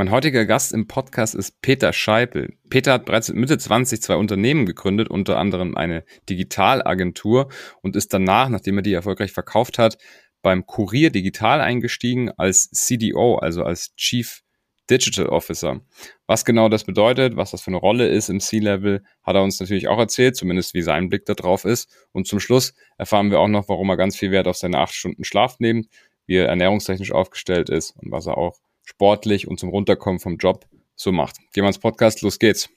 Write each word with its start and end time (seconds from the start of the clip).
Mein 0.00 0.12
heutiger 0.12 0.46
Gast 0.46 0.72
im 0.72 0.86
Podcast 0.86 1.34
ist 1.34 1.60
Peter 1.60 1.92
Scheipel. 1.92 2.56
Peter 2.70 2.94
hat 2.94 3.04
bereits 3.04 3.30
Mitte 3.34 3.58
20 3.58 4.00
zwei 4.00 4.16
Unternehmen 4.16 4.64
gegründet, 4.64 5.10
unter 5.10 5.36
anderem 5.36 5.76
eine 5.76 6.04
Digitalagentur 6.26 7.50
und 7.82 7.96
ist 7.96 8.14
danach, 8.14 8.48
nachdem 8.48 8.78
er 8.78 8.82
die 8.82 8.94
erfolgreich 8.94 9.32
verkauft 9.32 9.78
hat, 9.78 9.98
beim 10.40 10.64
Kurier 10.64 11.10
Digital 11.10 11.60
eingestiegen 11.60 12.30
als 12.30 12.70
CDO, 12.70 13.36
also 13.36 13.62
als 13.62 13.94
Chief 13.94 14.40
Digital 14.88 15.26
Officer. 15.26 15.82
Was 16.26 16.46
genau 16.46 16.70
das 16.70 16.84
bedeutet, 16.84 17.36
was 17.36 17.50
das 17.50 17.60
für 17.60 17.68
eine 17.68 17.76
Rolle 17.76 18.08
ist 18.08 18.30
im 18.30 18.40
C-Level, 18.40 19.02
hat 19.22 19.36
er 19.36 19.42
uns 19.42 19.60
natürlich 19.60 19.88
auch 19.88 19.98
erzählt, 19.98 20.34
zumindest 20.34 20.72
wie 20.72 20.80
sein 20.80 21.10
Blick 21.10 21.26
da 21.26 21.34
drauf 21.34 21.66
ist. 21.66 21.94
Und 22.12 22.26
zum 22.26 22.40
Schluss 22.40 22.72
erfahren 22.96 23.30
wir 23.30 23.38
auch 23.38 23.48
noch, 23.48 23.68
warum 23.68 23.90
er 23.90 23.98
ganz 23.98 24.16
viel 24.16 24.30
Wert 24.30 24.48
auf 24.48 24.56
seine 24.56 24.78
acht 24.78 24.94
Stunden 24.94 25.24
Schlaf 25.24 25.60
nimmt, 25.60 25.88
wie 26.24 26.36
er 26.36 26.48
ernährungstechnisch 26.48 27.12
aufgestellt 27.12 27.68
ist 27.68 27.94
und 27.98 28.10
was 28.10 28.24
er 28.24 28.38
auch 28.38 28.56
sportlich 28.90 29.46
und 29.46 29.60
zum 29.60 29.68
Runterkommen 29.68 30.18
vom 30.18 30.36
Job 30.36 30.66
so 30.96 31.12
macht. 31.12 31.36
Gehen 31.52 31.62
wir 31.62 31.68
ins 31.68 31.78
Podcast, 31.78 32.22
los 32.22 32.38
geht's. 32.38 32.68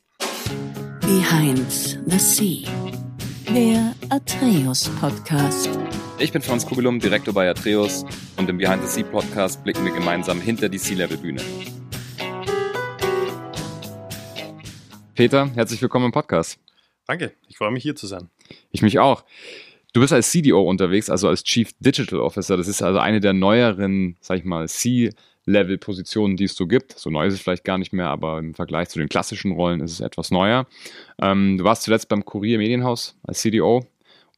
Behind 1.02 1.70
the 2.06 2.20
Sea, 2.20 2.70
der 3.50 3.96
Atreus 4.10 4.90
Podcast. 5.00 5.70
Ich 6.20 6.32
bin 6.32 6.44
Franz 6.44 6.68
Kugelum, 6.68 7.00
Direktor 7.00 7.34
bei 7.34 7.50
Atreus 7.50 8.06
und 8.38 8.48
im 8.48 8.60
Behind 8.60 8.84
the 8.84 8.90
Sea 8.90 9.04
Podcast 9.04 9.64
blicken 9.64 9.84
wir 9.86 9.92
gemeinsam 9.92 10.40
hinter 10.40 10.70
die 10.70 10.78
Sea-Level-Bühne. 10.78 11.42
Peter, 15.16 15.50
herzlich 15.56 15.82
willkommen 15.82 16.06
im 16.06 16.12
Podcast. 16.12 16.60
Danke, 17.08 17.34
ich 17.48 17.58
freue 17.58 17.72
mich 17.72 17.84
hier 17.84 17.96
zu 17.96 18.06
sein. 18.06 18.30
Ich 18.72 18.84
mich 18.84 19.00
auch. 19.00 19.26
Du 19.94 20.02
bist 20.02 20.12
als 20.12 20.32
CDO 20.32 20.62
unterwegs, 20.62 21.10
also 21.12 21.28
als 21.30 21.44
Chief 21.44 21.70
Digital 21.80 22.20
Officer. 22.20 22.58
Das 22.58 22.68
ist 22.68 22.82
also 22.82 22.98
eine 22.98 23.20
der 23.20 23.34
neueren, 23.34 24.18
sag 24.22 24.40
ich 24.40 24.44
mal, 24.44 24.68
C-Level-Positionen, 24.68 26.36
die 26.36 26.46
es 26.46 26.56
so 26.56 26.66
gibt. 26.66 26.98
So 26.98 27.12
neu 27.12 27.28
ist 27.28 27.36
es 27.36 27.42
vielleicht 27.42 27.64
gar 27.64 27.78
nicht 27.78 27.94
mehr, 27.94 28.08
aber 28.08 28.40
im 28.40 28.56
Vergleich 28.56 28.90
zu 28.90 28.98
den 28.98 29.08
klassischen 29.08 29.52
Rollen 29.52 29.82
ist 29.82 29.92
es 29.92 30.00
etwas 30.00 30.32
neuer. 30.32 30.66
Ähm, 31.22 31.60
du 31.60 31.64
warst 31.64 31.84
zuletzt 31.84 32.10
beim 32.10 32.26
Kurier 32.26 32.58
Medienhaus 32.58 33.16
als 33.22 33.42
CDO, 33.42 33.86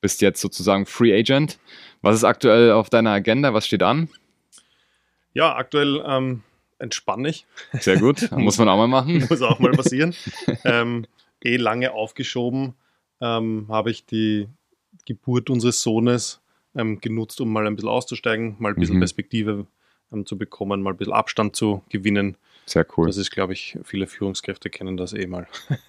bist 0.01 0.21
jetzt 0.21 0.41
sozusagen 0.41 0.85
Free 0.85 1.17
Agent. 1.17 1.57
Was 2.01 2.17
ist 2.17 2.25
aktuell 2.25 2.73
auf 2.73 2.89
deiner 2.89 3.11
Agenda? 3.11 3.53
Was 3.53 3.65
steht 3.65 3.81
an? 3.81 4.09
Ja, 5.33 5.55
aktuell 5.55 6.03
ähm, 6.05 6.43
entspanne 6.79 7.29
ich. 7.29 7.45
Sehr 7.79 7.97
gut, 7.97 8.29
muss 8.35 8.57
man 8.57 8.67
auch 8.67 8.77
mal 8.77 8.87
machen. 8.87 9.25
Muss 9.29 9.41
auch 9.41 9.59
mal 9.59 9.71
passieren. 9.71 10.13
ähm, 10.65 11.05
eh 11.41 11.55
lange 11.55 11.93
aufgeschoben 11.93 12.73
ähm, 13.21 13.67
habe 13.69 13.91
ich 13.91 14.05
die 14.05 14.47
Geburt 15.05 15.49
unseres 15.49 15.81
Sohnes 15.81 16.41
ähm, 16.75 16.99
genutzt, 16.99 17.39
um 17.41 17.51
mal 17.51 17.65
ein 17.67 17.75
bisschen 17.75 17.89
auszusteigen, 17.89 18.55
mal 18.59 18.69
ein 18.69 18.79
bisschen 18.79 18.97
mhm. 18.97 19.01
Perspektive 19.01 19.67
ähm, 20.11 20.25
zu 20.25 20.37
bekommen, 20.37 20.81
mal 20.81 20.91
ein 20.91 20.97
bisschen 20.97 21.13
Abstand 21.13 21.55
zu 21.55 21.83
gewinnen. 21.89 22.37
Sehr 22.65 22.85
cool. 22.97 23.07
Das 23.07 23.17
ist, 23.17 23.31
glaube 23.31 23.53
ich, 23.53 23.77
viele 23.83 24.07
Führungskräfte 24.07 24.69
kennen 24.69 24.97
das 24.97 25.13
eh 25.13 25.27
mal. 25.27 25.47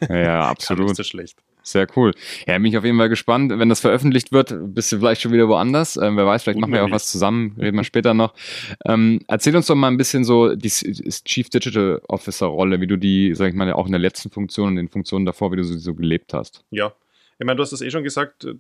Ja, 0.09 0.43
absolut. 0.51 0.89
Gar 0.89 0.95
so 0.97 1.03
schlecht. 1.05 1.39
Sehr 1.63 1.89
cool. 1.97 2.13
Ja, 2.47 2.55
bin 2.59 2.67
ich 2.67 2.79
auf 2.79 2.85
jeden 2.85 2.97
Fall 2.97 3.09
gespannt. 3.09 3.53
Wenn 3.57 3.69
das 3.69 3.81
veröffentlicht 3.81 4.31
wird, 4.31 4.55
bist 4.73 4.93
du 4.93 4.99
vielleicht 4.99 5.21
schon 5.21 5.33
wieder 5.33 5.49
woanders. 5.49 5.97
Ähm, 5.97 6.17
wer 6.17 6.25
weiß, 6.25 6.45
vielleicht 6.45 6.61
machen 6.61 6.73
wir 6.73 6.85
auch 6.85 6.93
was 6.93 7.11
zusammen, 7.11 7.57
reden 7.59 7.77
wir 7.77 7.83
später 7.83 8.15
noch. 8.15 8.35
Ähm, 8.85 9.21
erzähl 9.27 9.57
uns 9.57 9.67
doch 9.67 9.75
mal 9.75 9.89
ein 9.89 9.97
bisschen 9.97 10.25
so 10.25 10.55
die 10.55 10.69
Chief 10.69 11.51
Digital 11.51 12.01
Officer 12.07 12.47
Rolle, 12.47 12.81
wie 12.81 12.87
du 12.87 12.97
die, 12.97 13.35
sag 13.35 13.49
ich 13.49 13.55
mal, 13.55 13.73
auch 13.73 13.87
in 13.87 13.93
der 13.93 14.01
letzten 14.01 14.31
Funktion 14.31 14.69
und 14.69 14.77
den 14.77 14.89
Funktionen 14.89 15.27
davor, 15.27 15.51
wie 15.51 15.57
du 15.57 15.65
sie 15.65 15.79
so 15.79 15.95
gelebt 15.95 16.35
hast. 16.35 16.63
Ja, 16.71 16.93
ich 17.39 17.47
meine, 17.47 17.57
du 17.57 17.63
hast 17.63 17.71
das 17.71 17.83
eh 17.83 17.91
schon 17.91 18.05
gesagt, 18.05 18.45
äh, 18.45 18.55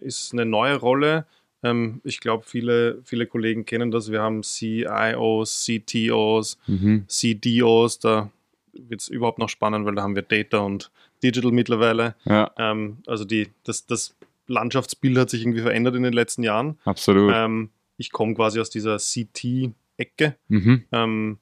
ist 0.00 0.32
eine 0.32 0.44
neue 0.44 0.76
Rolle. 0.76 1.26
Ähm, 1.62 2.00
ich 2.04 2.20
glaube, 2.20 2.44
viele, 2.46 3.00
viele 3.04 3.26
Kollegen 3.26 3.64
kennen 3.64 3.90
das. 3.90 4.10
Wir 4.10 4.22
haben 4.22 4.42
CIOs, 4.42 5.64
CTOs, 5.64 6.58
mhm. 6.66 7.04
CDOs. 7.06 7.98
Da 7.98 8.30
wird 8.72 9.00
es 9.00 9.08
überhaupt 9.08 9.38
noch 9.38 9.48
spannend, 9.48 9.86
weil 9.86 9.94
da 9.94 10.02
haben 10.02 10.14
wir 10.14 10.22
Data 10.22 10.58
und 10.58 10.90
Digital 11.22 11.52
mittlerweile. 11.52 12.14
Ja. 12.24 12.50
Ähm, 12.58 12.98
also 13.06 13.24
die, 13.24 13.48
das, 13.64 13.86
das 13.86 14.16
Landschaftsbild 14.46 15.18
hat 15.18 15.30
sich 15.30 15.42
irgendwie 15.42 15.60
verändert 15.60 15.94
in 15.94 16.02
den 16.02 16.12
letzten 16.12 16.42
Jahren. 16.42 16.78
Absolut. 16.84 17.32
Ähm, 17.34 17.70
ich 17.96 18.10
komme 18.10 18.34
quasi 18.34 18.58
aus 18.58 18.70
dieser 18.70 18.96
CT-Ecke. 18.96 20.36
Mhm. 20.48 21.38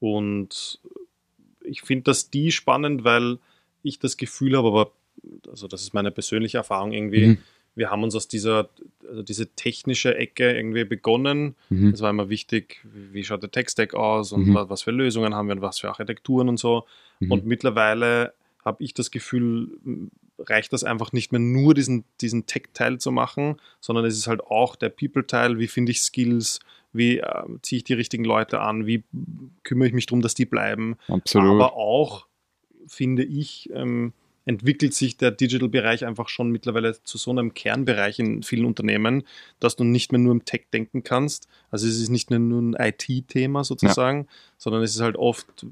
Und 0.00 0.80
ich 1.62 1.80
finde 1.80 2.04
das 2.04 2.28
die 2.28 2.52
spannend, 2.52 3.04
weil 3.04 3.38
ich 3.82 3.98
das 3.98 4.18
Gefühl 4.18 4.56
habe, 4.56 4.68
aber 4.68 4.92
also 5.48 5.68
das 5.68 5.82
ist 5.82 5.94
meine 5.94 6.10
persönliche 6.10 6.58
Erfahrung 6.58 6.92
irgendwie. 6.92 7.26
Mhm. 7.26 7.38
Wir 7.76 7.90
haben 7.90 8.04
uns 8.04 8.14
aus 8.14 8.28
dieser, 8.28 8.68
also 9.08 9.22
diese 9.22 9.48
technische 9.48 10.16
Ecke 10.16 10.52
irgendwie 10.54 10.84
begonnen. 10.84 11.56
Mhm. 11.70 11.88
Es 11.88 12.00
war 12.00 12.10
immer 12.10 12.28
wichtig, 12.28 12.84
wie 12.84 13.24
schaut 13.24 13.42
der 13.42 13.50
Tech-Stack 13.50 13.94
aus 13.94 14.32
und 14.32 14.46
mhm. 14.46 14.54
was 14.54 14.82
für 14.82 14.92
Lösungen 14.92 15.34
haben 15.34 15.48
wir 15.48 15.56
und 15.56 15.62
was 15.62 15.80
für 15.80 15.88
Architekturen 15.88 16.48
und 16.48 16.58
so. 16.58 16.84
Mhm. 17.18 17.32
Und 17.32 17.46
mittlerweile 17.46 18.34
habe 18.64 18.82
ich 18.82 18.94
das 18.94 19.10
Gefühl, 19.10 19.76
reicht 20.38 20.72
das 20.72 20.84
einfach 20.84 21.12
nicht 21.12 21.32
mehr 21.32 21.40
nur 21.40 21.74
diesen, 21.74 22.04
diesen 22.20 22.46
Tech-Teil 22.46 22.98
zu 22.98 23.10
machen, 23.10 23.56
sondern 23.80 24.04
es 24.04 24.16
ist 24.16 24.26
halt 24.26 24.42
auch 24.42 24.76
der 24.76 24.88
People-Teil, 24.88 25.58
wie 25.58 25.66
finde 25.66 25.92
ich 25.92 26.00
Skills, 26.00 26.60
wie 26.92 27.18
äh, 27.18 27.44
ziehe 27.62 27.78
ich 27.78 27.84
die 27.84 27.94
richtigen 27.94 28.24
Leute 28.24 28.60
an, 28.60 28.86
wie 28.86 29.02
kümmere 29.64 29.88
ich 29.88 29.94
mich 29.94 30.06
darum, 30.06 30.22
dass 30.22 30.34
die 30.34 30.46
bleiben. 30.46 30.96
Absolut. 31.08 31.60
Aber 31.60 31.74
auch, 31.74 32.26
finde 32.86 33.24
ich, 33.24 33.70
ähm, 33.74 34.12
entwickelt 34.46 34.94
sich 34.94 35.16
der 35.16 35.30
Digital-Bereich 35.30 36.04
einfach 36.04 36.28
schon 36.28 36.50
mittlerweile 36.50 37.02
zu 37.02 37.18
so 37.18 37.30
einem 37.30 37.54
Kernbereich 37.54 38.18
in 38.18 38.42
vielen 38.42 38.66
Unternehmen, 38.66 39.24
dass 39.58 39.76
du 39.76 39.84
nicht 39.84 40.12
mehr 40.12 40.18
nur 40.18 40.32
im 40.32 40.44
Tech 40.44 40.66
denken 40.72 41.02
kannst. 41.02 41.48
Also 41.70 41.86
es 41.86 41.98
ist 41.98 42.10
nicht 42.10 42.30
mehr 42.30 42.38
nur 42.38 42.60
ein 42.60 42.76
IT-Thema 42.78 43.64
sozusagen, 43.64 44.20
ja. 44.20 44.26
sondern 44.58 44.82
es 44.82 44.94
ist 44.94 45.00
halt 45.00 45.16
oft, 45.16 45.66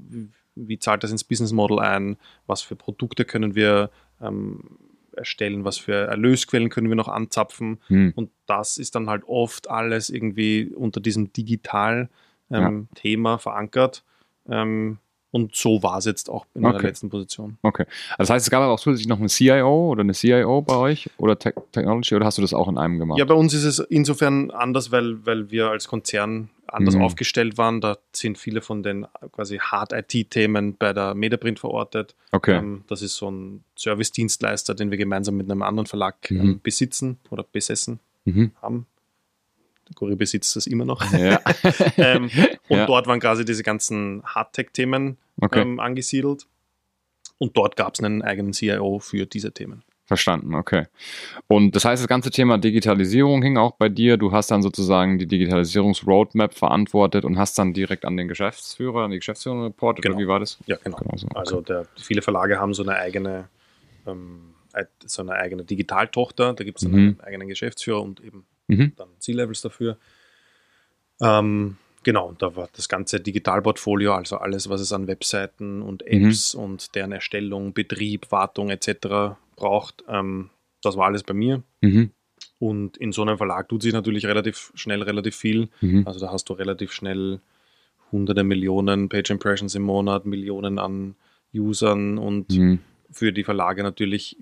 wie 0.55 0.79
zahlt 0.79 1.03
das 1.03 1.11
ins 1.11 1.23
Business 1.23 1.51
Model 1.51 1.79
ein, 1.79 2.17
was 2.47 2.61
für 2.61 2.75
Produkte 2.75 3.25
können 3.25 3.55
wir 3.55 3.91
ähm, 4.21 4.77
erstellen, 5.15 5.63
was 5.63 5.77
für 5.77 6.07
Erlösquellen 6.07 6.69
können 6.69 6.89
wir 6.89 6.95
noch 6.95 7.07
anzapfen. 7.07 7.79
Hm. 7.87 8.13
Und 8.15 8.31
das 8.47 8.77
ist 8.77 8.95
dann 8.95 9.09
halt 9.09 9.23
oft 9.25 9.69
alles 9.69 10.09
irgendwie 10.09 10.73
unter 10.75 10.99
diesem 10.99 11.31
Digital-Thema 11.31 12.09
ähm, 12.51 12.87
ja. 13.03 13.37
verankert. 13.37 14.03
Ähm, 14.49 14.97
und 15.33 15.55
so 15.55 15.81
war 15.81 15.97
es 15.97 16.05
jetzt 16.05 16.29
auch 16.29 16.45
in 16.53 16.63
okay. 16.63 16.77
der 16.77 16.89
letzten 16.89 17.09
Position. 17.09 17.57
Okay. 17.63 17.85
Also 18.11 18.17
das 18.19 18.29
heißt, 18.29 18.45
es 18.45 18.51
gab 18.51 18.61
auch 18.61 18.79
zusätzlich 18.79 19.07
noch 19.07 19.17
eine 19.17 19.29
CIO 19.29 19.89
oder 19.89 20.01
eine 20.01 20.13
CIO 20.13 20.61
bei 20.61 20.75
euch 20.75 21.09
oder 21.17 21.39
Te 21.39 21.53
Technology 21.71 22.13
oder 22.13 22.25
hast 22.25 22.37
du 22.37 22.43
das 22.43 22.53
auch 22.53 22.67
in 22.67 22.77
einem 22.77 22.99
gemacht? 22.99 23.17
Ja, 23.17 23.25
bei 23.25 23.33
uns 23.33 23.53
ist 23.55 23.63
es 23.63 23.79
insofern 23.79 24.51
anders, 24.51 24.91
weil, 24.91 25.25
weil 25.25 25.49
wir 25.49 25.69
als 25.69 25.87
Konzern 25.87 26.49
anders 26.67 26.95
mhm. 26.95 27.01
aufgestellt 27.01 27.57
waren. 27.57 27.81
Da 27.81 27.97
sind 28.11 28.37
viele 28.37 28.61
von 28.61 28.83
den 28.83 29.07
quasi 29.31 29.57
Hard-IT-Themen 29.57 30.77
bei 30.77 30.93
der 30.93 31.15
Metaprint 31.15 31.59
verortet. 31.59 32.15
Okay. 32.31 32.57
Ähm, 32.57 32.83
das 32.87 33.01
ist 33.01 33.15
so 33.15 33.29
ein 33.29 33.63
Service-Dienstleister, 33.75 34.75
den 34.75 34.91
wir 34.91 34.97
gemeinsam 34.97 35.35
mit 35.35 35.49
einem 35.49 35.63
anderen 35.63 35.87
Verlag 35.87 36.29
mhm. 36.29 36.39
ähm, 36.39 36.59
besitzen 36.61 37.19
oder 37.31 37.43
besessen 37.43 37.99
mhm. 38.25 38.51
haben. 38.61 38.85
Gori 39.95 40.15
besitzt 40.15 40.55
das 40.55 40.67
immer 40.67 40.85
noch. 40.85 41.03
Ja. 41.13 41.39
ähm, 41.97 42.29
und 42.69 42.77
ja. 42.77 42.85
dort 42.85 43.07
waren 43.07 43.19
quasi 43.19 43.45
diese 43.45 43.63
ganzen 43.63 44.23
Hardtech-Themen 44.23 45.17
okay. 45.41 45.61
ähm, 45.61 45.79
angesiedelt. 45.79 46.47
Und 47.37 47.57
dort 47.57 47.75
gab 47.75 47.93
es 47.95 47.99
einen 48.03 48.21
eigenen 48.21 48.53
CIO 48.53 48.99
für 48.99 49.25
diese 49.25 49.51
Themen. 49.51 49.83
Verstanden, 50.05 50.53
okay. 50.55 50.87
Und 51.47 51.75
das 51.75 51.85
heißt, 51.85 52.03
das 52.03 52.09
ganze 52.09 52.29
Thema 52.29 52.57
Digitalisierung 52.57 53.41
hing 53.41 53.57
auch 53.57 53.71
bei 53.71 53.87
dir. 53.87 54.17
Du 54.17 54.33
hast 54.33 54.51
dann 54.51 54.61
sozusagen 54.61 55.17
die 55.17 55.27
Digitalisierungs-Roadmap 55.27 56.53
verantwortet 56.53 57.23
und 57.23 57.37
hast 57.37 57.57
dann 57.57 57.73
direkt 57.73 58.03
an 58.03 58.17
den 58.17 58.27
Geschäftsführer, 58.27 59.05
an 59.05 59.11
die 59.11 59.17
Geschäftsführung 59.17 59.63
reportet. 59.63 60.03
Genau. 60.03 60.15
Oder 60.15 60.23
wie 60.23 60.27
war 60.27 60.39
das? 60.41 60.59
Ja, 60.65 60.75
genau. 60.83 60.97
genau 60.97 61.17
so. 61.17 61.27
Also 61.29 61.61
der, 61.61 61.87
viele 61.95 62.21
Verlage 62.21 62.59
haben 62.59 62.73
so 62.73 62.83
eine 62.83 62.95
eigene, 62.95 63.47
ähm, 64.05 64.53
so 65.05 65.21
eine 65.21 65.33
eigene 65.33 65.63
Digitaltochter. 65.63 66.53
Da 66.53 66.63
gibt 66.65 66.79
es 66.79 66.87
mhm. 66.87 66.95
einen 66.95 67.21
eigenen 67.21 67.47
Geschäftsführer 67.47 68.01
und 68.01 68.19
eben 68.19 68.45
mhm. 68.67 68.93
dann 68.95 69.09
C-Levels 69.19 69.61
dafür. 69.61 69.97
Ähm, 71.21 71.77
genau, 72.03 72.27
und 72.29 72.41
da 72.41 72.55
war 72.55 72.69
das 72.75 72.89
ganze 72.89 73.19
Digitalportfolio, 73.19 74.13
also 74.13 74.37
alles, 74.37 74.69
was 74.69 74.81
es 74.81 74.91
an 74.91 75.07
Webseiten 75.07 75.81
und 75.81 76.03
mhm. 76.05 76.27
Apps 76.27 76.55
mhm. 76.55 76.63
und 76.63 76.95
deren 76.95 77.11
Erstellung, 77.11 77.73
Betrieb, 77.73 78.31
Wartung 78.31 78.69
etc. 78.69 79.37
braucht, 79.55 80.03
ähm, 80.07 80.49
das 80.81 80.97
war 80.97 81.05
alles 81.05 81.23
bei 81.23 81.33
mir. 81.33 81.63
Mhm. 81.81 82.11
Und 82.59 82.97
in 82.97 83.11
so 83.11 83.21
einem 83.21 83.37
Verlag 83.37 83.67
tut 83.69 83.81
sich 83.81 83.93
natürlich 83.93 84.25
relativ 84.25 84.71
schnell 84.75 85.01
relativ 85.01 85.35
viel. 85.35 85.69
Mhm. 85.81 86.03
Also 86.05 86.19
da 86.19 86.31
hast 86.31 86.49
du 86.49 86.53
relativ 86.53 86.91
schnell 86.91 87.39
hunderte 88.11 88.43
Millionen 88.43 89.09
Page 89.09 89.31
Impressions 89.31 89.75
im 89.75 89.81
Monat, 89.83 90.25
Millionen 90.25 90.79
an 90.79 91.15
Usern 91.53 92.17
und 92.17 92.51
mhm. 92.51 92.79
für 93.11 93.33
die 93.33 93.43
Verlage 93.43 93.83
natürlich 93.83 94.37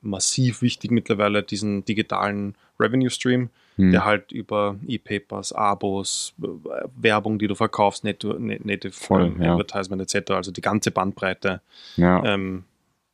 massiv 0.00 0.62
wichtig 0.62 0.90
mittlerweile, 0.90 1.42
diesen 1.42 1.84
digitalen 1.84 2.56
Revenue 2.78 3.10
Stream, 3.10 3.50
hm. 3.76 3.92
der 3.92 4.04
halt 4.04 4.32
über 4.32 4.76
E-Papers, 4.86 5.52
Abos, 5.52 6.34
Werbung, 6.36 7.38
die 7.38 7.46
du 7.46 7.54
verkaufst, 7.54 8.04
Native, 8.04 8.36
Native 8.38 8.92
Voll, 8.92 9.26
ähm, 9.26 9.42
ja. 9.42 9.52
Advertisement 9.52 10.02
etc., 10.02 10.32
also 10.32 10.50
die 10.50 10.60
ganze 10.60 10.90
Bandbreite 10.90 11.60
ja. 11.96 12.24
ähm, 12.24 12.64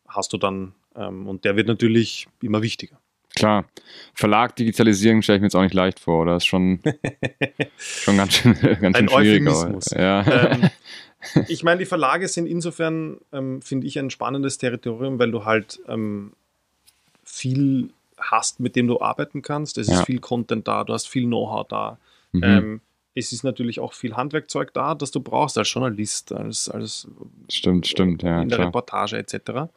hast 0.09 0.33
du 0.33 0.39
dann 0.39 0.73
ähm, 0.97 1.27
und 1.27 1.45
der 1.45 1.57
wird 1.57 1.69
natürlich 1.69 2.29
immer 2.43 2.62
wichtiger. 2.62 2.99
Klar. 3.37 3.65
Verlag 4.12 4.57
digitalisieren 4.57 5.23
stelle 5.23 5.37
ich 5.37 5.41
mir 5.41 5.47
jetzt 5.47 5.55
auch 5.55 5.63
nicht 5.63 5.75
leicht 5.75 6.01
vor, 6.01 6.23
oder? 6.23 6.35
Das 6.35 6.43
ist 6.43 6.49
schon, 6.49 6.81
schon 7.79 8.17
ganz 8.17 8.35
schön, 8.35 8.55
ganz 8.61 8.81
schön 8.81 8.95
Ein 8.95 9.09
schwierig. 9.09 9.47
Euphemismus. 9.47 9.91
Ja. 9.93 10.51
Ähm, 10.53 10.71
ich 11.49 11.63
meine, 11.63 11.79
die 11.79 11.87
Verlage 11.87 12.29
sind 12.29 12.47
insofern, 12.47 13.19
ähm, 13.33 13.63
finde 13.63 13.87
ich, 13.87 13.99
ein 13.99 14.11
spannendes 14.11 14.59
Territorium, 14.59 15.19
weil 15.19 15.31
du 15.31 15.45
halt 15.45 15.81
ähm, 15.89 16.33
viel 17.23 17.91
hast, 18.20 18.61
mit 18.61 18.76
dem 18.76 18.87
du 18.87 19.00
arbeiten 19.00 19.43
kannst. 19.43 19.78
Es 19.78 19.88
ja. 19.88 19.94
ist 19.94 20.06
viel 20.06 20.20
Content 20.20 20.67
da, 20.69 20.84
du 20.84 20.93
hast 20.93 21.08
viel 21.08 21.26
Know-how 21.26 21.67
da. 21.69 21.99
Mhm. 22.32 22.43
Ähm, 22.43 22.81
es 23.14 23.32
ist 23.32 23.43
natürlich 23.43 23.81
auch 23.81 23.93
viel 23.93 24.17
Handwerkzeug 24.17 24.72
da, 24.72 24.94
das 24.94 25.11
du 25.11 25.20
brauchst 25.20 25.58
als 25.58 25.72
Journalist, 25.72 26.32
als, 26.32 26.69
als 26.69 27.08
stimmt, 27.50 27.87
stimmt, 27.87 28.22
ja, 28.22 28.40
in 28.40 28.49
der 28.49 28.58
klar. 28.58 28.69
Reportage 28.69 29.19
etc. 29.19 29.70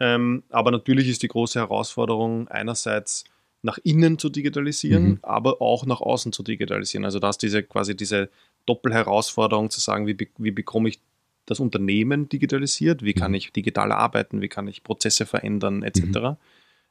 Ähm, 0.00 0.42
aber 0.50 0.70
natürlich 0.70 1.08
ist 1.08 1.22
die 1.22 1.28
große 1.28 1.58
Herausforderung 1.58 2.48
einerseits 2.48 3.24
nach 3.62 3.78
innen 3.84 4.18
zu 4.18 4.28
digitalisieren, 4.28 5.04
mhm. 5.04 5.18
aber 5.22 5.60
auch 5.60 5.86
nach 5.86 6.00
außen 6.00 6.32
zu 6.32 6.42
digitalisieren. 6.42 7.04
Also 7.04 7.18
das 7.18 7.38
diese 7.38 7.62
quasi 7.62 7.96
diese 7.96 8.28
Doppelherausforderung 8.66 9.70
zu 9.70 9.80
sagen, 9.80 10.06
wie, 10.06 10.16
wie 10.38 10.50
bekomme 10.50 10.88
ich 10.88 11.00
das 11.46 11.60
Unternehmen 11.60 12.28
digitalisiert, 12.28 13.02
wie 13.02 13.14
kann 13.14 13.32
mhm. 13.32 13.36
ich 13.36 13.52
digital 13.52 13.92
arbeiten, 13.92 14.40
wie 14.40 14.48
kann 14.48 14.68
ich 14.68 14.84
Prozesse 14.84 15.26
verändern 15.26 15.82
etc. 15.82 16.00
Mhm. 16.00 16.36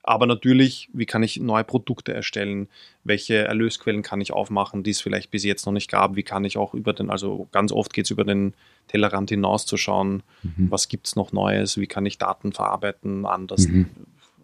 Aber 0.03 0.25
natürlich, 0.25 0.89
wie 0.93 1.05
kann 1.05 1.21
ich 1.21 1.39
neue 1.39 1.63
Produkte 1.63 2.13
erstellen? 2.13 2.67
Welche 3.03 3.37
Erlösquellen 3.37 4.01
kann 4.01 4.19
ich 4.19 4.33
aufmachen, 4.33 4.83
die 4.83 4.91
es 4.91 5.01
vielleicht 5.01 5.29
bis 5.29 5.43
jetzt 5.43 5.65
noch 5.65 5.73
nicht 5.73 5.91
gab? 5.91 6.15
Wie 6.15 6.23
kann 6.23 6.43
ich 6.43 6.57
auch 6.57 6.73
über 6.73 6.93
den, 6.93 7.11
also 7.11 7.47
ganz 7.51 7.71
oft 7.71 7.93
geht 7.93 8.05
es 8.05 8.11
über 8.11 8.23
den 8.23 8.53
Tellerrand 8.87 9.29
hinaus 9.29 9.65
zu 9.65 9.77
schauen, 9.77 10.23
mhm. 10.41 10.71
was 10.71 10.87
gibt 10.87 11.07
es 11.07 11.15
noch 11.15 11.31
Neues? 11.31 11.77
Wie 11.77 11.87
kann 11.87 12.05
ich 12.05 12.17
Daten 12.17 12.51
verarbeiten, 12.51 13.25
anders 13.25 13.67
mhm. 13.67 13.87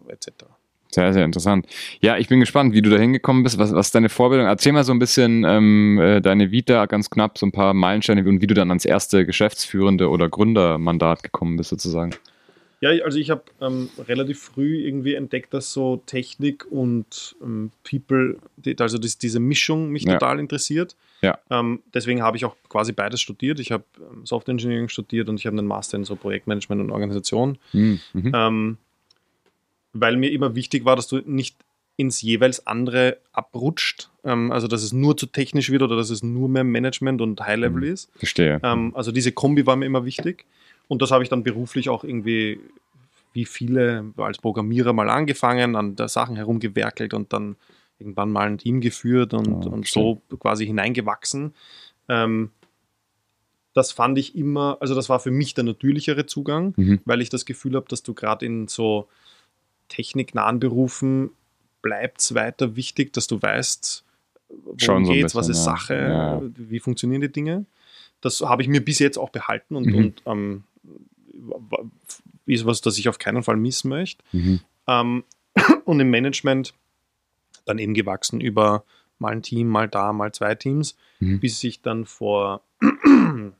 etc. 0.06 0.44
Sehr, 0.90 1.12
sehr 1.12 1.24
interessant. 1.24 1.66
Ja, 2.00 2.16
ich 2.16 2.28
bin 2.28 2.40
gespannt, 2.40 2.72
wie 2.72 2.80
du 2.80 2.88
da 2.88 2.96
hingekommen 2.96 3.42
bist. 3.42 3.58
Was, 3.58 3.74
was 3.74 3.88
ist 3.88 3.94
deine 3.94 4.08
Vorbildung? 4.08 4.46
Erzähl 4.46 4.72
mal 4.72 4.84
so 4.84 4.92
ein 4.92 4.98
bisschen 4.98 5.44
ähm, 5.44 5.98
äh, 6.00 6.20
deine 6.20 6.50
Vita, 6.50 6.86
ganz 6.86 7.10
knapp, 7.10 7.36
so 7.36 7.44
ein 7.44 7.52
paar 7.52 7.74
Meilensteine 7.74 8.26
und 8.26 8.40
wie 8.40 8.46
du 8.46 8.54
dann 8.54 8.70
ans 8.70 8.86
erste 8.86 9.26
Geschäftsführende 9.26 10.08
oder 10.08 10.30
Gründermandat 10.30 11.22
gekommen 11.22 11.56
bist, 11.56 11.70
sozusagen. 11.70 12.14
Ja, 12.80 12.90
also 13.04 13.18
ich 13.18 13.30
habe 13.30 13.42
ähm, 13.60 13.88
relativ 13.98 14.40
früh 14.40 14.78
irgendwie 14.78 15.14
entdeckt, 15.14 15.52
dass 15.52 15.72
so 15.72 16.02
Technik 16.06 16.64
und 16.70 17.36
ähm, 17.42 17.72
People, 17.88 18.38
also 18.78 18.98
das, 18.98 19.18
diese 19.18 19.40
Mischung 19.40 19.90
mich 19.90 20.04
ja. 20.04 20.12
total 20.12 20.38
interessiert. 20.38 20.94
Ja. 21.20 21.38
Ähm, 21.50 21.82
deswegen 21.92 22.22
habe 22.22 22.36
ich 22.36 22.44
auch 22.44 22.54
quasi 22.68 22.92
beides 22.92 23.20
studiert. 23.20 23.58
Ich 23.58 23.72
habe 23.72 23.84
ähm, 23.98 24.24
Software 24.24 24.52
Engineering 24.52 24.88
studiert 24.88 25.28
und 25.28 25.40
ich 25.40 25.46
habe 25.46 25.58
einen 25.58 25.66
Master 25.66 25.96
in 25.96 26.04
so 26.04 26.14
Projektmanagement 26.14 26.80
und 26.80 26.90
Organisation. 26.90 27.58
Mhm. 27.72 28.00
mhm. 28.12 28.78
weil 29.94 30.16
mir 30.16 30.30
immer 30.30 30.54
wichtig 30.54 30.84
war, 30.84 30.94
dass 30.94 31.08
du 31.08 31.18
nicht 31.24 31.56
ins 31.98 32.22
jeweils 32.22 32.66
andere 32.66 33.18
abrutscht. 33.32 34.08
Ähm, 34.24 34.52
also 34.52 34.68
dass 34.68 34.84
es 34.84 34.92
nur 34.92 35.16
zu 35.16 35.26
technisch 35.26 35.70
wird 35.70 35.82
oder 35.82 35.96
dass 35.96 36.10
es 36.10 36.22
nur 36.22 36.48
mehr 36.48 36.64
Management 36.64 37.20
und 37.20 37.40
High-Level 37.40 37.82
mhm. 37.82 37.92
ist. 37.92 38.10
Verstehe. 38.16 38.60
Ähm, 38.62 38.94
also 38.94 39.10
diese 39.10 39.32
Kombi 39.32 39.66
war 39.66 39.74
mir 39.74 39.86
immer 39.86 40.04
wichtig. 40.04 40.46
Und 40.88 41.02
das 41.02 41.10
habe 41.10 41.22
ich 41.22 41.28
dann 41.28 41.42
beruflich 41.42 41.88
auch 41.88 42.02
irgendwie, 42.02 42.60
wie 43.32 43.44
viele, 43.44 44.12
als 44.16 44.38
Programmierer 44.38 44.92
mal 44.92 45.10
angefangen, 45.10 45.76
an 45.76 45.96
der 45.96 46.08
Sachen 46.08 46.36
herumgewerkelt 46.36 47.14
und 47.14 47.32
dann 47.32 47.56
irgendwann 47.98 48.30
mal 48.30 48.46
ein 48.46 48.58
Team 48.58 48.80
geführt 48.80 49.34
und, 49.34 49.64
ja, 49.64 49.70
und 49.70 49.86
so 49.86 50.22
quasi 50.38 50.66
hineingewachsen. 50.66 51.54
Ähm, 52.08 52.50
das 53.74 53.92
fand 53.92 54.18
ich 54.18 54.34
immer, 54.34 54.78
also 54.80 54.94
das 54.94 55.08
war 55.08 55.20
für 55.20 55.30
mich 55.30 55.54
der 55.54 55.64
natürlichere 55.64 56.26
Zugang, 56.26 56.74
mhm. 56.76 57.00
weil 57.04 57.20
ich 57.20 57.28
das 57.28 57.44
Gefühl 57.44 57.76
habe, 57.76 57.86
dass 57.88 58.02
du 58.02 58.14
gerade 58.14 58.44
in 58.46 58.66
so 58.66 59.08
techniknahen 59.88 60.58
Berufen 60.58 61.30
bleibt 61.82 62.20
es 62.20 62.34
weiter 62.34 62.76
wichtig, 62.76 63.12
dass 63.12 63.26
du 63.26 63.40
weißt, 63.40 64.04
worum 64.48 65.06
so 65.06 65.12
geht's, 65.12 65.34
was 65.34 65.48
ist. 65.48 65.64
Sache, 65.64 65.94
ja. 65.94 66.42
wie 66.56 66.80
funktionieren 66.80 67.20
die 67.20 67.32
Dinge. 67.32 67.66
Das 68.20 68.40
habe 68.40 68.62
ich 68.62 68.68
mir 68.68 68.84
bis 68.84 68.98
jetzt 68.98 69.18
auch 69.18 69.30
behalten 69.30 69.76
und, 69.76 69.86
mhm. 69.86 69.94
und 69.94 70.22
ähm, 70.26 70.64
ist 72.46 72.66
was, 72.66 72.80
das 72.80 72.98
ich 72.98 73.08
auf 73.08 73.18
keinen 73.18 73.42
Fall 73.42 73.56
missen 73.56 73.88
möchte. 73.88 74.24
Mhm. 74.32 74.60
Ähm, 74.86 75.24
und 75.84 76.00
im 76.00 76.10
Management 76.10 76.74
dann 77.64 77.78
eben 77.78 77.94
gewachsen 77.94 78.40
über 78.40 78.84
mal 79.18 79.32
ein 79.32 79.42
Team, 79.42 79.68
mal 79.68 79.88
da, 79.88 80.12
mal 80.12 80.32
zwei 80.32 80.54
Teams, 80.54 80.96
mhm. 81.20 81.40
bis 81.40 81.62
ich 81.64 81.82
dann 81.82 82.06
vor, 82.06 82.62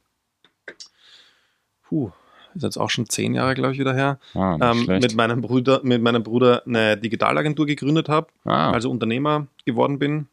puh, 1.82 2.12
ist 2.54 2.62
jetzt 2.62 2.76
auch 2.76 2.90
schon 2.90 3.08
zehn 3.08 3.34
Jahre, 3.34 3.54
glaube 3.54 3.72
ich, 3.72 3.78
wieder 3.78 3.94
her, 3.94 4.18
ah, 4.34 4.58
ähm, 4.60 4.86
mit, 4.86 5.14
meinem 5.14 5.40
Bruder, 5.40 5.80
mit 5.82 6.02
meinem 6.02 6.22
Bruder 6.22 6.62
eine 6.66 6.96
Digitalagentur 6.96 7.66
gegründet 7.66 8.08
habe, 8.08 8.28
ah. 8.44 8.70
also 8.70 8.90
Unternehmer 8.90 9.46
geworden 9.64 9.98
bin. 9.98 10.28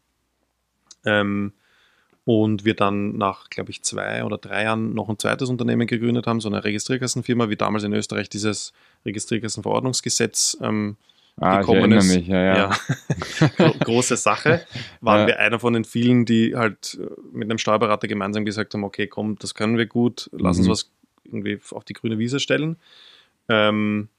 Ähm, 1.06 1.54
und 2.26 2.66
wir 2.66 2.74
dann 2.74 3.18
nach, 3.18 3.50
glaube 3.52 3.70
ich, 3.70 3.84
zwei 3.84 4.24
oder 4.24 4.40
drei 4.40 4.64
Jahren 4.64 4.94
noch 4.94 5.10
ein 5.10 5.20
zweites 5.20 5.50
Unternehmen 5.50 5.86
gegründet 5.86 6.26
haben, 6.26 6.42
so 6.42 6.50
eine 6.50 6.64
Registrierkassenfirma, 6.64 7.50
wie 7.50 7.56
damals 7.56 7.84
in 7.84 7.94
Österreich 7.94 8.30
dieses 8.30 8.74
Registrierkassenverordnungsgesetz 9.06 10.58
ähm, 10.60 10.98
ah, 11.40 11.60
gekommen 11.60 11.92
ist. 11.92 12.16
Mich, 12.16 12.28
ja, 12.28 12.44
ja. 12.44 12.56
ja. 13.60 13.70
Große 13.80 14.18
Sache. 14.18 14.66
Waren 15.02 15.22
ja. 15.22 15.28
wir 15.28 15.40
einer 15.40 15.60
von 15.60 15.74
den 15.74 15.86
vielen, 15.86 16.26
die 16.26 16.56
halt 16.56 16.98
äh, 17.00 17.08
mit 17.32 17.50
einem 17.50 17.60
Steuerberater 17.60 18.08
gemeinsam 18.08 18.44
gesagt 18.44 18.74
haben, 18.74 18.84
okay, 18.84 19.06
komm, 19.06 19.38
das 19.38 19.54
können 19.54 19.78
wir 19.78 19.86
gut, 19.86 20.28
lass 20.34 20.58
uns 20.58 20.68
mhm. 20.68 20.72
was 20.72 20.92
irgendwie 21.26 21.60
auf 21.72 21.84
die 21.84 21.94
grüne 21.94 22.18
Wiese 22.18 22.40
stellen. 22.40 22.78
Ähm, 23.50 24.10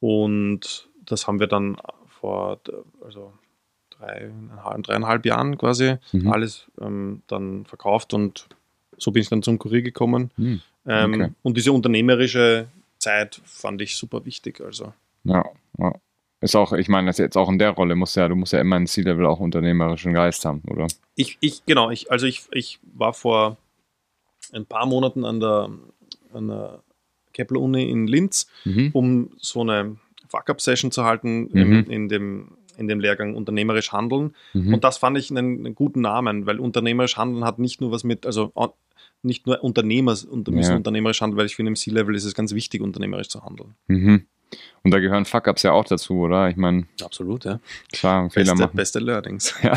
und 0.00 0.90
das 1.06 1.26
haben 1.26 1.40
wir 1.40 1.46
dann 1.46 1.78
vor, 2.20 2.60
also 3.02 3.32
drei, 3.98 4.30
dreieinhalb 4.82 5.26
Jahren 5.26 5.58
quasi 5.58 5.96
mhm. 6.12 6.30
alles 6.30 6.66
ähm, 6.80 7.22
dann 7.26 7.64
verkauft 7.66 8.14
und 8.14 8.48
so 8.98 9.10
bin 9.10 9.22
ich 9.22 9.28
dann 9.28 9.42
zum 9.42 9.58
Kurier 9.58 9.82
gekommen. 9.82 10.30
Mhm. 10.36 10.60
Ähm, 10.86 11.14
okay. 11.14 11.32
Und 11.42 11.56
diese 11.56 11.72
unternehmerische 11.72 12.68
Zeit 12.98 13.40
fand 13.44 13.80
ich 13.82 13.96
super 13.96 14.24
wichtig. 14.24 14.60
Also. 14.60 14.92
Ja, 15.24 15.44
ja. 15.78 15.92
Ist 16.40 16.54
auch, 16.54 16.72
ich 16.72 16.88
meine, 16.88 17.06
das 17.06 17.18
jetzt 17.18 17.36
auch 17.36 17.48
in 17.48 17.58
der 17.58 17.70
Rolle 17.70 17.94
musst 17.94 18.14
ja, 18.16 18.28
du 18.28 18.36
musst 18.36 18.52
ja 18.52 18.60
immer 18.60 18.76
ein 18.76 18.86
C-Level 18.86 19.24
auch 19.24 19.40
unternehmerischen 19.40 20.12
Geist 20.12 20.44
haben, 20.44 20.62
oder? 20.68 20.86
Ich, 21.14 21.38
ich 21.40 21.64
genau, 21.64 21.90
ich, 21.90 22.10
also 22.10 22.26
ich, 22.26 22.44
ich 22.52 22.78
war 22.94 23.14
vor 23.14 23.56
ein 24.52 24.66
paar 24.66 24.86
Monaten 24.86 25.24
an 25.24 25.40
der, 25.40 25.70
an 26.34 26.48
der 26.48 26.82
Kepler-Uni 27.32 27.90
in 27.90 28.06
Linz, 28.06 28.48
mhm. 28.64 28.90
um 28.92 29.30
so 29.38 29.62
eine 29.62 29.96
Fuck-Up-Session 30.28 30.90
zu 30.90 31.04
halten 31.04 31.48
mhm. 31.50 31.56
in, 31.56 31.90
in 31.90 32.08
dem 32.08 32.48
in 32.76 32.88
dem 32.88 33.00
Lehrgang 33.00 33.34
Unternehmerisch 33.34 33.92
Handeln. 33.92 34.34
Mhm. 34.54 34.74
Und 34.74 34.84
das 34.84 34.98
fand 34.98 35.18
ich 35.18 35.30
einen, 35.30 35.66
einen, 35.66 35.74
guten 35.74 36.00
Namen, 36.00 36.46
weil 36.46 36.60
Unternehmerisch 36.60 37.16
Handeln 37.16 37.44
hat 37.44 37.58
nicht 37.58 37.80
nur 37.80 37.90
was 37.90 38.04
mit, 38.04 38.26
also 38.26 38.52
nicht 39.22 39.46
nur 39.46 39.62
Unternehmer 39.62 40.14
müssen 40.50 40.70
ja. 40.70 40.76
unternehmerisch 40.76 41.20
handeln, 41.20 41.38
weil 41.38 41.46
ich 41.46 41.56
finde, 41.56 41.70
im 41.70 41.76
C-Level 41.76 42.14
ist 42.14 42.24
es 42.24 42.34
ganz 42.34 42.54
wichtig, 42.54 42.80
unternehmerisch 42.80 43.28
zu 43.28 43.42
handeln. 43.42 43.74
Mhm. 43.88 44.26
Und 44.86 44.92
da 44.92 45.00
gehören 45.00 45.24
Fuck-Ups 45.24 45.64
ja 45.64 45.72
auch 45.72 45.84
dazu, 45.84 46.20
oder? 46.20 46.48
Ich 46.48 46.54
meine. 46.54 46.86
Absolut, 47.02 47.44
ja. 47.44 47.58
Klar, 47.92 48.30
Fehler 48.30 48.52
beste, 48.52 48.62
machen. 48.62 48.76
Beste 48.76 48.98
Learnings. 49.00 49.52
Ja. 49.60 49.76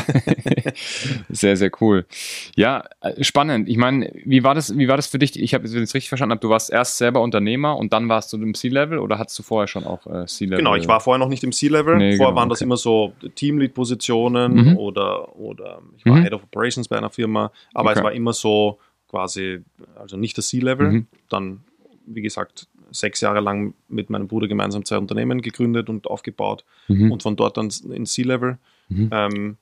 sehr, 1.28 1.56
sehr 1.56 1.72
cool. 1.80 2.06
Ja, 2.54 2.84
äh, 3.00 3.24
spannend. 3.24 3.68
Ich 3.68 3.76
meine, 3.76 4.08
wie 4.24 4.44
war 4.44 4.54
das, 4.54 4.78
wie 4.78 4.86
war 4.86 4.94
das 4.94 5.08
für 5.08 5.18
dich? 5.18 5.36
Ich 5.36 5.52
habe 5.52 5.64
es 5.64 5.74
richtig 5.74 6.08
verstanden, 6.08 6.38
du 6.40 6.48
warst 6.48 6.70
erst 6.70 6.96
selber 6.96 7.22
Unternehmer 7.22 7.76
und 7.76 7.92
dann 7.92 8.08
warst 8.08 8.32
du 8.32 8.36
im 8.36 8.54
C-Level 8.54 9.00
oder 9.00 9.18
hattest 9.18 9.36
du 9.40 9.42
vorher 9.42 9.66
schon 9.66 9.82
auch 9.82 10.06
äh, 10.06 10.26
C-Level? 10.26 10.58
Genau, 10.58 10.76
ich 10.76 10.86
war 10.86 11.00
vorher 11.00 11.18
noch 11.18 11.28
nicht 11.28 11.42
im 11.42 11.50
C-Level. 11.50 11.96
Nee, 11.96 12.16
vorher 12.16 12.28
genau, 12.28 12.40
waren 12.40 12.48
das 12.48 12.60
immer 12.60 12.76
so 12.76 13.12
Teamlead-Positionen 13.34 14.54
mhm. 14.54 14.76
oder, 14.76 15.36
oder 15.36 15.82
ich 15.96 16.06
war 16.06 16.18
mhm. 16.18 16.22
Head 16.22 16.34
of 16.34 16.44
Operations 16.44 16.86
bei 16.86 16.98
einer 16.98 17.10
Firma, 17.10 17.50
aber 17.74 17.90
okay. 17.90 17.98
es 17.98 18.04
war 18.04 18.12
immer 18.12 18.32
so 18.32 18.78
quasi, 19.08 19.58
also 19.98 20.16
nicht 20.16 20.38
das 20.38 20.46
C-Level, 20.46 20.88
mhm. 20.88 21.06
dann 21.28 21.64
wie 22.06 22.22
gesagt, 22.22 22.68
sechs 22.92 23.20
Jahre 23.20 23.40
lang 23.40 23.74
mit 23.88 24.10
meinem 24.10 24.28
Bruder 24.28 24.48
gemeinsam 24.48 24.84
zwei 24.84 24.98
Unternehmen 24.98 25.42
gegründet 25.42 25.88
und 25.88 26.06
aufgebaut 26.06 26.64
mhm. 26.88 27.12
und 27.12 27.22
von 27.22 27.36
dort 27.36 27.56
dann 27.56 27.70
in 27.90 28.06
C-Level. 28.06 28.58
Mhm. 28.88 29.10
Ähm, 29.12 29.56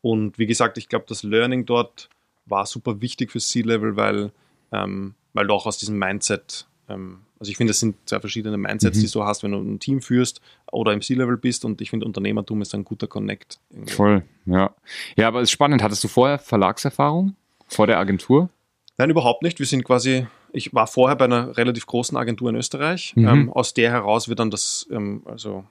und 0.00 0.38
wie 0.38 0.46
gesagt, 0.46 0.78
ich 0.78 0.88
glaube, 0.88 1.06
das 1.08 1.22
Learning 1.22 1.66
dort 1.66 2.08
war 2.46 2.66
super 2.66 3.00
wichtig 3.00 3.30
für 3.30 3.40
C-Level, 3.40 3.96
weil, 3.96 4.32
ähm, 4.72 5.14
weil 5.32 5.46
du 5.46 5.54
auch 5.54 5.66
aus 5.66 5.78
diesem 5.78 5.98
Mindset, 5.98 6.66
ähm, 6.88 7.20
also 7.38 7.50
ich 7.50 7.56
finde, 7.56 7.70
das 7.70 7.80
sind 7.80 7.96
zwei 8.06 8.20
verschiedene 8.20 8.56
Mindsets, 8.56 8.98
mhm. 8.98 9.02
die 9.02 9.10
du 9.10 9.24
hast, 9.24 9.42
wenn 9.42 9.52
du 9.52 9.58
ein 9.58 9.78
Team 9.78 10.00
führst 10.00 10.40
oder 10.72 10.92
im 10.92 11.02
C-Level 11.02 11.36
bist 11.36 11.64
und 11.64 11.80
ich 11.80 11.90
finde, 11.90 12.06
Unternehmertum 12.06 12.62
ist 12.62 12.74
ein 12.74 12.84
guter 12.84 13.06
Connect. 13.06 13.60
Irgendwie. 13.70 13.92
Voll, 13.92 14.22
ja. 14.46 14.74
Ja, 15.16 15.28
aber 15.28 15.40
es 15.40 15.44
ist 15.44 15.52
spannend. 15.52 15.82
Hattest 15.82 16.02
du 16.02 16.08
vorher 16.08 16.38
Verlagserfahrung 16.38 17.36
vor 17.68 17.86
der 17.86 17.98
Agentur? 17.98 18.50
Nein, 18.96 19.10
überhaupt 19.10 19.42
nicht. 19.42 19.60
Wir 19.60 19.66
sind 19.66 19.84
quasi 19.84 20.26
ich 20.52 20.74
war 20.74 20.86
vorher 20.86 21.16
bei 21.16 21.26
einer 21.26 21.56
relativ 21.56 21.86
großen 21.86 22.16
Agentur 22.16 22.50
in 22.50 22.56
Österreich. 22.56 23.14
Mhm. 23.16 23.28
Ähm, 23.28 23.52
aus 23.52 23.74
der 23.74 23.90
heraus 23.90 24.28
wird 24.28 24.38
dann 24.38 24.50
das, 24.50 24.88
ähm, 24.90 25.22
also 25.24 25.64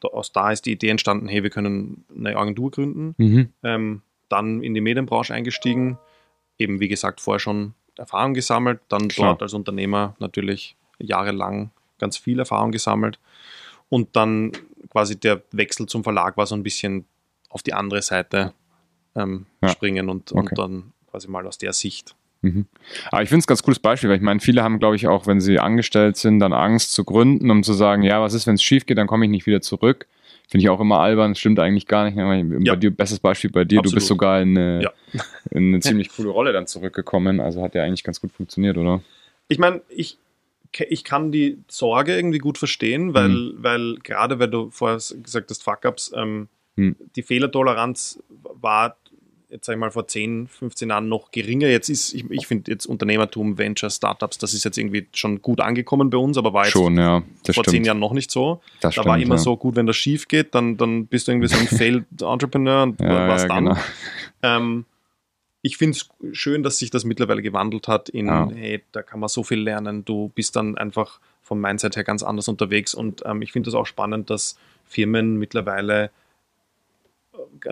da, 0.00 0.08
aus 0.08 0.32
da 0.32 0.50
ist 0.50 0.66
die 0.66 0.72
Idee 0.72 0.88
entstanden, 0.88 1.28
hey, 1.28 1.42
wir 1.42 1.50
können 1.50 2.04
eine 2.14 2.36
Agentur 2.36 2.70
gründen. 2.70 3.14
Mhm. 3.18 3.48
Ähm, 3.62 4.02
dann 4.28 4.62
in 4.62 4.74
die 4.74 4.80
Medienbranche 4.80 5.34
eingestiegen, 5.34 5.98
eben 6.58 6.80
wie 6.80 6.88
gesagt 6.88 7.20
vorher 7.20 7.40
schon 7.40 7.74
Erfahrung 7.96 8.34
gesammelt, 8.34 8.80
dann 8.88 9.08
Klar. 9.08 9.30
dort 9.30 9.42
als 9.42 9.54
Unternehmer 9.54 10.16
natürlich 10.18 10.76
jahrelang 10.98 11.70
ganz 11.98 12.16
viel 12.16 12.38
Erfahrung 12.38 12.72
gesammelt 12.72 13.18
und 13.88 14.16
dann 14.16 14.52
quasi 14.90 15.18
der 15.18 15.42
Wechsel 15.52 15.86
zum 15.86 16.02
Verlag 16.02 16.36
war 16.36 16.46
so 16.46 16.54
ein 16.54 16.62
bisschen 16.62 17.04
auf 17.48 17.62
die 17.62 17.74
andere 17.74 18.02
Seite 18.02 18.52
ähm, 19.14 19.46
ja. 19.62 19.68
springen 19.68 20.08
und, 20.08 20.32
okay. 20.32 20.40
und 20.40 20.58
dann 20.58 20.92
quasi 21.10 21.28
mal 21.28 21.46
aus 21.46 21.58
der 21.58 21.72
Sicht 21.72 22.16
Mhm. 22.44 22.66
Aber 23.10 23.22
ich 23.22 23.28
finde 23.28 23.40
es 23.40 23.46
ein 23.46 23.48
ganz 23.48 23.62
cooles 23.62 23.78
Beispiel, 23.78 24.10
weil 24.10 24.16
ich 24.16 24.22
meine, 24.22 24.40
viele 24.40 24.62
haben, 24.62 24.78
glaube 24.78 24.96
ich, 24.96 25.06
auch, 25.06 25.26
wenn 25.26 25.40
sie 25.40 25.58
angestellt 25.58 26.16
sind, 26.16 26.40
dann 26.40 26.52
Angst 26.52 26.92
zu 26.92 27.04
gründen, 27.04 27.50
um 27.50 27.62
zu 27.62 27.72
sagen, 27.72 28.02
ja, 28.02 28.20
was 28.20 28.34
ist, 28.34 28.46
wenn 28.46 28.56
es 28.56 28.62
schief 28.62 28.86
geht, 28.86 28.98
dann 28.98 29.06
komme 29.06 29.24
ich 29.24 29.30
nicht 29.30 29.46
wieder 29.46 29.62
zurück. 29.62 30.06
Finde 30.48 30.62
ich 30.62 30.68
auch 30.68 30.80
immer 30.80 31.00
albern, 31.00 31.34
stimmt 31.34 31.58
eigentlich 31.58 31.86
gar 31.86 32.04
nicht. 32.04 32.16
Ja. 32.18 32.74
Bei 32.74 32.76
dir, 32.76 32.90
bestes 32.90 33.18
Beispiel 33.18 33.50
bei 33.50 33.64
dir, 33.64 33.78
Absolut. 33.78 33.92
du 33.92 33.94
bist 33.96 34.08
sogar 34.08 34.42
in 34.42 34.58
eine, 34.58 34.82
ja. 34.82 34.92
in 35.50 35.68
eine 35.68 35.80
ziemlich 35.80 36.10
coole 36.10 36.28
Rolle 36.28 36.52
dann 36.52 36.66
zurückgekommen. 36.66 37.40
Also 37.40 37.62
hat 37.62 37.74
ja 37.74 37.82
eigentlich 37.82 38.04
ganz 38.04 38.20
gut 38.20 38.30
funktioniert, 38.30 38.76
oder? 38.76 39.02
Ich 39.48 39.58
meine, 39.58 39.80
ich, 39.88 40.18
ich 40.90 41.02
kann 41.02 41.32
die 41.32 41.58
Sorge 41.68 42.14
irgendwie 42.14 42.38
gut 42.38 42.58
verstehen, 42.58 43.14
weil, 43.14 43.30
mhm. 43.30 43.54
weil 43.56 43.94
gerade 44.02 44.38
weil 44.38 44.48
du 44.48 44.70
vorher 44.70 44.98
gesagt 44.98 45.48
hast, 45.48 45.62
Fuck-Ups, 45.62 46.12
ähm, 46.14 46.48
mhm. 46.76 46.96
die 47.16 47.22
Fehlertoleranz 47.22 48.22
war 48.60 48.96
jetzt 49.48 49.66
sag 49.66 49.74
ich 49.74 49.78
mal 49.78 49.90
vor 49.90 50.06
10, 50.06 50.48
15 50.48 50.88
Jahren 50.88 51.08
noch 51.08 51.30
geringer. 51.30 51.68
Jetzt 51.68 51.88
ist, 51.88 52.12
ich, 52.12 52.28
ich 52.30 52.46
finde 52.46 52.70
jetzt 52.70 52.86
Unternehmertum, 52.86 53.58
Venture, 53.58 53.90
Startups, 53.90 54.38
das 54.38 54.54
ist 54.54 54.64
jetzt 54.64 54.78
irgendwie 54.78 55.06
schon 55.12 55.42
gut 55.42 55.60
angekommen 55.60 56.10
bei 56.10 56.18
uns, 56.18 56.36
aber 56.38 56.52
war 56.52 56.64
jetzt 56.64 56.72
schon, 56.72 56.96
ja, 56.96 57.22
vor 57.44 57.52
stimmt. 57.64 57.70
10 57.70 57.84
Jahren 57.84 57.98
noch 57.98 58.12
nicht 58.12 58.30
so. 58.30 58.60
Das 58.80 58.80
da 58.80 58.92
stimmt, 58.92 59.06
war 59.06 59.18
immer 59.18 59.36
ja. 59.36 59.40
so 59.40 59.56
gut, 59.56 59.76
wenn 59.76 59.86
das 59.86 59.96
schief 59.96 60.28
geht, 60.28 60.54
dann, 60.54 60.76
dann 60.76 61.06
bist 61.06 61.28
du 61.28 61.32
irgendwie 61.32 61.48
so 61.48 61.56
ein 61.56 61.66
Failed 61.78 62.04
Entrepreneur 62.20 62.82
und 62.82 63.00
ja, 63.00 63.28
was 63.28 63.46
dann. 63.46 63.64
Genau. 63.64 63.78
Ähm, 64.42 64.84
ich 65.62 65.78
finde 65.78 65.96
es 65.96 66.10
schön, 66.36 66.62
dass 66.62 66.78
sich 66.78 66.90
das 66.90 67.04
mittlerweile 67.04 67.40
gewandelt 67.40 67.88
hat 67.88 68.10
in, 68.10 68.26
ja. 68.26 68.50
hey, 68.54 68.82
da 68.92 69.02
kann 69.02 69.18
man 69.18 69.30
so 69.30 69.42
viel 69.42 69.60
lernen. 69.60 70.04
Du 70.04 70.30
bist 70.34 70.56
dann 70.56 70.76
einfach 70.76 71.20
vom 71.40 71.60
Mindset 71.60 71.96
her 71.96 72.04
ganz 72.04 72.22
anders 72.22 72.48
unterwegs 72.48 72.92
und 72.92 73.22
ähm, 73.24 73.40
ich 73.40 73.52
finde 73.52 73.70
es 73.70 73.74
auch 73.74 73.86
spannend, 73.86 74.28
dass 74.28 74.58
Firmen 74.84 75.38
mittlerweile 75.38 76.10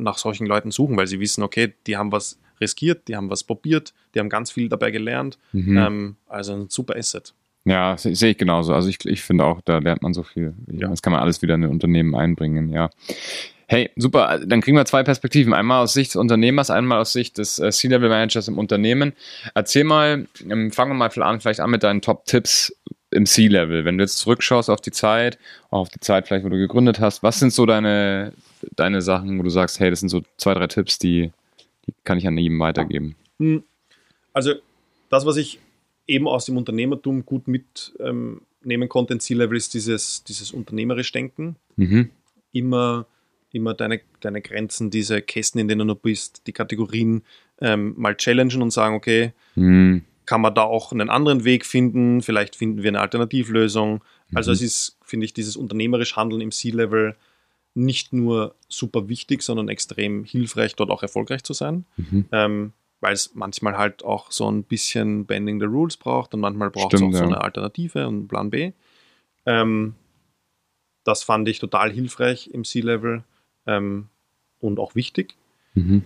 nach 0.00 0.19
solchen 0.19 0.47
Leuten 0.47 0.71
suchen, 0.71 0.97
weil 0.97 1.07
sie 1.07 1.21
wissen, 1.21 1.42
okay, 1.42 1.75
die 1.87 1.97
haben 1.97 2.12
was 2.12 2.38
riskiert, 2.61 3.09
die 3.09 3.16
haben 3.16 3.31
was 3.31 3.45
probiert, 3.45 3.92
die 4.14 4.21
haben 4.21 4.28
ganz 4.28 4.50
viel 4.50 4.69
dabei 4.69 4.90
gelernt. 4.90 5.38
Mhm. 5.52 5.78
Ähm, 5.78 6.16
also 6.28 6.54
ein 6.54 6.69
super 6.69 6.97
Asset. 6.97 7.35
Ja, 7.64 7.97
sehe 7.97 8.31
ich 8.31 8.38
genauso. 8.38 8.75
Also 8.75 8.88
ich, 8.88 9.04
ich 9.04 9.23
finde 9.23 9.45
auch, 9.45 9.61
da 9.61 9.78
lernt 9.78 10.02
man 10.02 10.14
so 10.14 10.23
viel. 10.25 10.54
Ja. 10.66 10.88
Das 10.88 11.00
kann 11.02 11.12
man 11.12 11.23
alles 11.23 11.42
wieder 11.42 11.54
in 11.54 11.64
ein 11.64 11.71
Unternehmen 11.71 12.14
einbringen, 12.14 12.71
ja. 12.71 12.90
Hey, 13.69 13.90
super. 13.97 14.40
Dann 14.45 14.61
kriegen 14.61 14.76
wir 14.76 14.85
zwei 14.85 15.02
Perspektiven. 15.02 15.54
Einmal 15.54 15.83
aus 15.83 15.95
Sicht 15.95 16.11
des 16.11 16.16
Unternehmers, 16.16 16.71
einmal 16.71 17.00
aus 17.00 17.12
Sicht 17.12 17.38
des 17.38 17.59
äh, 17.59 17.71
C-Level-Managers 17.71 18.49
im 18.49 18.59
Unternehmen. 18.59 19.12
Erzähl 19.54 19.85
mal, 19.85 20.26
ähm, 20.47 20.73
fangen 20.73 20.90
wir 20.90 20.95
mal 20.95 21.11
an, 21.23 21.40
vielleicht 21.40 21.61
an 21.61 21.71
mit 21.71 21.83
deinen 21.83 22.02
Top-Tipps 22.02 22.76
im 23.12 23.26
C-Level. 23.26 23.85
Wenn 23.85 23.99
du 23.99 24.04
jetzt 24.04 24.19
zurückschaust 24.19 24.71
auf 24.71 24.81
die 24.81 24.90
Zeit, 24.90 25.38
auch 25.71 25.81
auf 25.81 25.88
die 25.88 26.00
Zeit 26.00 26.26
vielleicht, 26.26 26.45
wo 26.45 26.49
du 26.49 26.59
gegründet 26.59 27.00
hast, 27.00 27.23
was 27.23 27.38
sind 27.38 27.52
so 27.52 27.66
deine 27.66 28.33
deine 28.76 29.02
Sachen, 29.02 29.38
wo 29.38 29.42
du 29.42 29.50
sagst, 29.50 29.81
hey, 29.81 29.90
das 29.90 30.00
sind 30.00 30.09
so 30.09 30.23
zwei, 30.37 30.54
drei 30.54 30.66
Tipps, 30.66 30.99
die, 30.99 31.33
die 31.87 31.95
kann 32.04 32.19
ich 32.19 32.26
an 32.26 32.38
jedem 32.38 32.59
weitergeben? 32.59 33.16
Hm. 33.38 33.62
Also 34.33 34.54
das, 35.09 35.26
was 35.26 35.37
ich 35.37 35.61
eben 36.07 36.26
aus 36.28 36.47
dem 36.47 36.57
Unternehmertum 36.57 37.25
gut 37.25 37.49
mitnehmen 37.49 38.42
ähm, 38.64 38.88
konnte 38.88 39.14
in 39.14 39.21
C-Level, 39.21 39.57
ist 39.57 39.75
dieses, 39.75 40.25
dieses 40.25 40.52
unternehmerisch 40.52 41.12
Denken. 41.12 41.57
Mhm. 41.76 42.11
Immer, 42.52 43.07
immer 43.52 43.75
deine, 43.75 44.00
deine 44.21 44.42
Grenzen, 44.42 44.90
diese 44.90 45.23
Kästen, 45.23 45.61
in 45.61 45.69
denen 45.69 45.81
du 45.81 45.85
noch 45.87 46.00
bist, 46.00 46.42
die 46.47 46.52
Kategorien 46.52 47.23
ähm, 47.61 47.95
mal 47.97 48.16
challengen 48.16 48.62
und 48.62 48.71
sagen, 48.71 48.95
okay, 48.95 49.33
mhm. 49.54 50.02
Kann 50.26 50.40
man 50.40 50.54
da 50.54 50.62
auch 50.62 50.92
einen 50.92 51.10
anderen 51.10 51.44
Weg 51.44 51.66
finden, 51.66 52.22
vielleicht 52.22 52.56
finden 52.56 52.82
wir 52.82 52.88
eine 52.88 53.00
Alternativlösung. 53.00 54.02
Also 54.34 54.50
mhm. 54.50 54.54
es 54.54 54.62
ist, 54.62 54.98
finde 55.04 55.26
ich, 55.26 55.34
dieses 55.34 55.56
unternehmerisch 55.56 56.16
Handeln 56.16 56.40
im 56.40 56.52
C-Level 56.52 57.16
nicht 57.74 58.12
nur 58.12 58.54
super 58.68 59.08
wichtig, 59.08 59.42
sondern 59.42 59.68
extrem 59.68 60.24
hilfreich, 60.24 60.76
dort 60.76 60.90
auch 60.90 61.02
erfolgreich 61.02 61.42
zu 61.42 61.54
sein. 61.54 61.86
Mhm. 61.96 62.26
Ähm, 62.32 62.72
weil 63.00 63.14
es 63.14 63.34
manchmal 63.34 63.76
halt 63.76 64.04
auch 64.04 64.30
so 64.30 64.48
ein 64.48 64.62
bisschen 64.62 65.26
Bending 65.26 65.58
the 65.58 65.66
Rules 65.66 65.96
braucht 65.96 66.34
und 66.34 66.40
manchmal 66.40 66.70
braucht 66.70 66.94
es 66.94 67.02
auch 67.02 67.10
ja. 67.10 67.18
so 67.18 67.24
eine 67.24 67.40
Alternative 67.40 68.06
und 68.06 68.28
Plan 68.28 68.50
B. 68.50 68.72
Ähm, 69.44 69.96
das 71.02 71.24
fand 71.24 71.48
ich 71.48 71.58
total 71.58 71.90
hilfreich 71.90 72.48
im 72.52 72.64
C-Level 72.64 73.24
ähm, 73.66 74.08
und 74.60 74.78
auch 74.78 74.94
wichtig. 74.94 75.34
Mhm. 75.74 76.04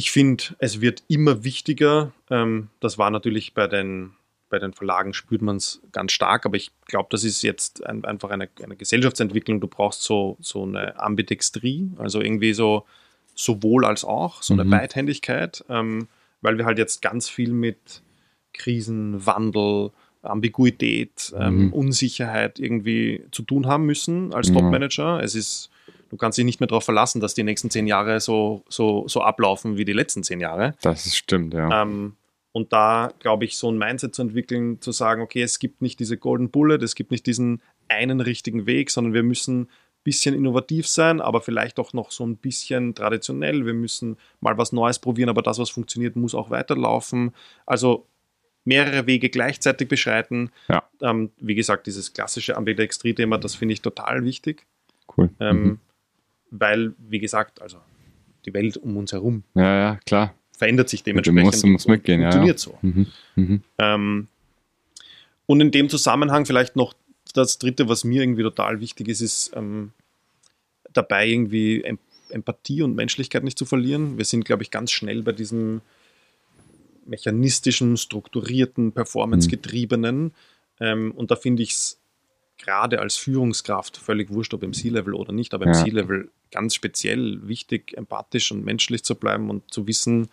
Ich 0.00 0.12
finde, 0.12 0.44
es 0.56 0.80
wird 0.80 1.02
immer 1.08 1.44
wichtiger. 1.44 2.12
Ähm, 2.30 2.68
das 2.80 2.96
war 2.96 3.10
natürlich 3.10 3.52
bei 3.52 3.66
den 3.66 4.12
bei 4.48 4.58
den 4.58 4.72
Verlagen 4.72 5.12
spürt 5.12 5.42
man 5.42 5.56
es 5.56 5.82
ganz 5.92 6.12
stark, 6.12 6.46
aber 6.46 6.56
ich 6.56 6.72
glaube, 6.86 7.08
das 7.10 7.22
ist 7.22 7.42
jetzt 7.42 7.84
ein, 7.84 8.06
einfach 8.06 8.30
eine, 8.30 8.48
eine, 8.62 8.76
Gesellschaftsentwicklung. 8.76 9.60
Du 9.60 9.68
brauchst 9.68 10.02
so, 10.02 10.38
so 10.40 10.64
eine 10.64 10.98
Ambidextrie, 10.98 11.90
also 11.98 12.22
irgendwie 12.22 12.54
so 12.54 12.86
sowohl 13.34 13.84
als 13.84 14.02
auch, 14.06 14.42
so 14.42 14.54
eine 14.54 14.64
mhm. 14.64 14.70
Beidhändigkeit, 14.70 15.66
ähm, 15.68 16.08
weil 16.40 16.56
wir 16.56 16.64
halt 16.64 16.78
jetzt 16.78 17.02
ganz 17.02 17.28
viel 17.28 17.52
mit 17.52 18.02
Krisen, 18.54 19.26
Wandel, 19.26 19.90
Ambiguität, 20.22 21.30
ähm, 21.38 21.66
mhm. 21.66 21.72
Unsicherheit 21.74 22.58
irgendwie 22.58 23.26
zu 23.32 23.42
tun 23.42 23.66
haben 23.66 23.84
müssen 23.84 24.32
als 24.32 24.48
mhm. 24.48 24.54
Top-Manager. 24.54 25.22
Es 25.22 25.34
ist, 25.34 25.70
du 26.10 26.16
kannst 26.16 26.36
dich 26.36 26.44
nicht 26.44 26.60
mehr 26.60 26.66
darauf 26.66 26.84
verlassen, 26.84 27.20
dass 27.20 27.34
die 27.34 27.42
nächsten 27.42 27.70
zehn 27.70 27.86
Jahre 27.86 28.20
so, 28.20 28.64
so, 28.68 29.08
so 29.08 29.22
ablaufen 29.22 29.76
wie 29.76 29.84
die 29.84 29.92
letzten 29.92 30.22
zehn 30.22 30.40
Jahre. 30.40 30.74
Das 30.82 31.16
stimmt, 31.16 31.54
ja. 31.54 31.82
Ähm, 31.82 32.16
und 32.52 32.72
da, 32.72 33.12
glaube 33.20 33.44
ich, 33.44 33.56
so 33.56 33.70
ein 33.70 33.78
Mindset 33.78 34.14
zu 34.14 34.22
entwickeln, 34.22 34.80
zu 34.80 34.92
sagen, 34.92 35.22
okay, 35.22 35.42
es 35.42 35.60
gibt 35.60 35.82
nicht 35.82 36.00
diese 36.00 36.16
Golden 36.16 36.50
Bullet, 36.50 36.82
es 36.82 36.96
gibt 36.96 37.12
nicht 37.12 37.26
diesen 37.26 37.62
einen 37.88 38.20
richtigen 38.20 38.66
Weg, 38.66 38.90
sondern 38.90 39.14
wir 39.14 39.22
müssen 39.22 39.62
ein 39.62 39.68
bisschen 40.02 40.34
innovativ 40.34 40.88
sein, 40.88 41.20
aber 41.20 41.40
vielleicht 41.42 41.78
auch 41.78 41.92
noch 41.92 42.10
so 42.10 42.26
ein 42.26 42.36
bisschen 42.36 42.94
traditionell. 42.94 43.66
Wir 43.66 43.74
müssen 43.74 44.16
mal 44.40 44.58
was 44.58 44.72
Neues 44.72 44.98
probieren, 44.98 45.28
aber 45.28 45.42
das, 45.42 45.58
was 45.58 45.70
funktioniert, 45.70 46.16
muss 46.16 46.34
auch 46.34 46.50
weiterlaufen. 46.50 47.34
Also 47.66 48.06
mehrere 48.64 49.06
Wege 49.06 49.30
gleichzeitig 49.30 49.88
beschreiten. 49.88 50.50
Ja. 50.68 50.82
Ähm, 51.00 51.30
wie 51.38 51.54
gesagt, 51.54 51.86
dieses 51.86 52.12
klassische 52.12 52.56
Ambidextrie-Thema, 52.56 53.38
das 53.38 53.54
finde 53.54 53.74
ich 53.74 53.82
total 53.82 54.24
wichtig. 54.24 54.66
Cool. 55.16 55.30
Ähm, 55.38 55.62
mhm. 55.62 55.78
Weil, 56.50 56.94
wie 56.98 57.18
gesagt, 57.18 57.62
also 57.62 57.78
die 58.46 58.54
Welt 58.54 58.76
um 58.76 58.96
uns 58.96 59.12
herum. 59.12 59.44
Ja, 59.54 59.76
ja, 59.76 59.98
klar 60.04 60.34
verändert 60.60 60.90
sich 60.90 61.02
dementsprechend. 61.02 61.40
Du 61.40 61.46
musst, 61.46 61.62
du 61.62 61.66
musst 61.68 61.88
mitgehen, 61.88 62.20
funktioniert 62.20 62.58
ja. 62.58 62.72
so. 62.72 62.78
Mhm. 62.82 63.06
Mhm. 63.34 63.62
Ähm, 63.78 64.28
und 65.46 65.60
in 65.62 65.70
dem 65.70 65.88
Zusammenhang 65.88 66.44
vielleicht 66.44 66.76
noch 66.76 66.92
das 67.32 67.58
Dritte, 67.58 67.88
was 67.88 68.04
mir 68.04 68.22
irgendwie 68.22 68.42
total 68.42 68.78
wichtig 68.78 69.08
ist, 69.08 69.22
ist 69.22 69.52
ähm, 69.56 69.92
dabei 70.92 71.26
irgendwie 71.26 71.82
Empathie 72.28 72.82
und 72.82 72.94
Menschlichkeit 72.94 73.42
nicht 73.42 73.56
zu 73.56 73.64
verlieren. 73.64 74.18
Wir 74.18 74.26
sind, 74.26 74.44
glaube 74.44 74.62
ich, 74.62 74.70
ganz 74.70 74.90
schnell 74.90 75.22
bei 75.22 75.32
diesem 75.32 75.80
mechanistischen, 77.06 77.96
strukturierten, 77.96 78.92
performancegetriebenen. 78.92 80.24
Mhm. 80.24 80.32
Ähm, 80.80 81.12
und 81.12 81.30
da 81.30 81.36
finde 81.36 81.62
ich 81.62 81.70
es 81.70 81.99
gerade 82.60 83.00
als 83.00 83.16
Führungskraft 83.16 83.96
völlig 83.96 84.30
wurscht, 84.30 84.54
ob 84.54 84.62
im 84.62 84.72
C-Level 84.72 85.14
oder 85.14 85.32
nicht, 85.32 85.54
aber 85.54 85.66
im 85.66 85.72
ja. 85.72 85.84
C-Level 85.84 86.30
ganz 86.50 86.74
speziell 86.74 87.40
wichtig, 87.42 87.96
empathisch 87.96 88.52
und 88.52 88.64
menschlich 88.64 89.04
zu 89.04 89.14
bleiben 89.14 89.50
und 89.50 89.72
zu 89.72 89.86
wissen, 89.86 90.28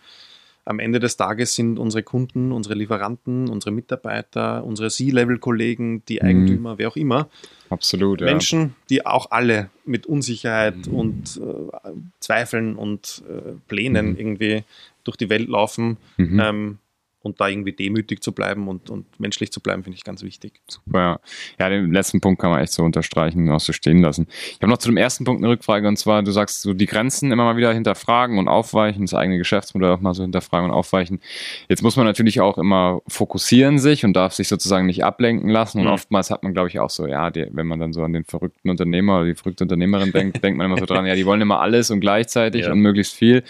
am 0.68 0.80
Ende 0.80 1.00
des 1.00 1.16
Tages 1.16 1.54
sind 1.54 1.78
unsere 1.78 2.02
Kunden, 2.02 2.52
unsere 2.52 2.74
Lieferanten, 2.74 3.48
unsere 3.48 3.70
Mitarbeiter, 3.70 4.64
unsere 4.64 4.90
C-Level-Kollegen, 4.90 6.04
die 6.04 6.16
mhm. 6.20 6.28
Eigentümer, 6.28 6.74
mhm. 6.74 6.78
wer 6.78 6.88
auch 6.88 6.96
immer. 6.96 7.30
Absolut. 7.70 8.20
Menschen, 8.20 8.60
ja. 8.60 8.70
die 8.90 9.06
auch 9.06 9.30
alle 9.30 9.70
mit 9.86 10.04
Unsicherheit 10.04 10.86
mhm. 10.86 10.94
und 10.94 11.40
äh, 11.42 11.90
Zweifeln 12.20 12.76
und 12.76 13.22
äh, 13.30 13.52
Plänen 13.66 14.10
mhm. 14.10 14.16
irgendwie 14.18 14.64
durch 15.04 15.16
die 15.16 15.30
Welt 15.30 15.48
laufen. 15.48 15.96
Mhm. 16.18 16.38
Ähm, 16.38 16.78
und 17.22 17.40
da 17.40 17.48
irgendwie 17.48 17.72
demütig 17.72 18.22
zu 18.22 18.32
bleiben 18.32 18.68
und, 18.68 18.90
und 18.90 19.06
menschlich 19.18 19.50
zu 19.50 19.60
bleiben, 19.60 19.82
finde 19.82 19.96
ich 19.96 20.04
ganz 20.04 20.22
wichtig. 20.22 20.60
Super, 20.68 20.98
ja. 20.98 21.20
Ja, 21.58 21.68
den 21.68 21.92
letzten 21.92 22.20
Punkt 22.20 22.40
kann 22.40 22.50
man 22.50 22.60
echt 22.60 22.72
so 22.72 22.84
unterstreichen 22.84 23.48
und 23.48 23.54
auch 23.54 23.60
so 23.60 23.72
stehen 23.72 24.00
lassen. 24.00 24.28
Ich 24.30 24.58
habe 24.60 24.68
noch 24.68 24.78
zu 24.78 24.88
dem 24.88 24.96
ersten 24.96 25.24
Punkt 25.24 25.42
eine 25.42 25.52
Rückfrage 25.52 25.88
und 25.88 25.96
zwar, 25.96 26.22
du 26.22 26.30
sagst 26.30 26.62
so 26.62 26.74
die 26.74 26.86
Grenzen 26.86 27.32
immer 27.32 27.44
mal 27.44 27.56
wieder 27.56 27.72
hinterfragen 27.72 28.38
und 28.38 28.48
aufweichen, 28.48 29.04
das 29.04 29.14
eigene 29.14 29.38
Geschäftsmodell 29.38 29.90
auch 29.90 30.00
mal 30.00 30.14
so 30.14 30.22
hinterfragen 30.22 30.70
und 30.70 30.74
aufweichen. 30.74 31.20
Jetzt 31.68 31.82
muss 31.82 31.96
man 31.96 32.06
natürlich 32.06 32.40
auch 32.40 32.56
immer 32.56 33.00
fokussieren 33.08 33.78
sich 33.78 34.04
und 34.04 34.14
darf 34.14 34.34
sich 34.34 34.46
sozusagen 34.46 34.86
nicht 34.86 35.04
ablenken 35.04 35.48
lassen 35.48 35.78
und 35.78 35.86
mhm. 35.86 35.92
oftmals 35.92 36.30
hat 36.30 36.44
man, 36.44 36.54
glaube 36.54 36.68
ich, 36.68 36.78
auch 36.78 36.90
so, 36.90 37.06
ja, 37.06 37.30
die, 37.30 37.46
wenn 37.50 37.66
man 37.66 37.80
dann 37.80 37.92
so 37.92 38.02
an 38.04 38.12
den 38.12 38.24
verrückten 38.24 38.70
Unternehmer 38.70 39.16
oder 39.16 39.26
die 39.26 39.34
verrückte 39.34 39.64
Unternehmerin 39.64 40.12
denkt, 40.12 40.42
denkt 40.42 40.56
man 40.56 40.66
immer 40.66 40.78
so 40.78 40.86
dran, 40.86 41.04
ja, 41.04 41.16
die 41.16 41.26
wollen 41.26 41.40
immer 41.40 41.60
alles 41.60 41.90
und 41.90 42.00
gleichzeitig 42.00 42.62
ja. 42.66 42.72
und 42.72 42.78
möglichst 42.78 43.14
viel 43.14 43.42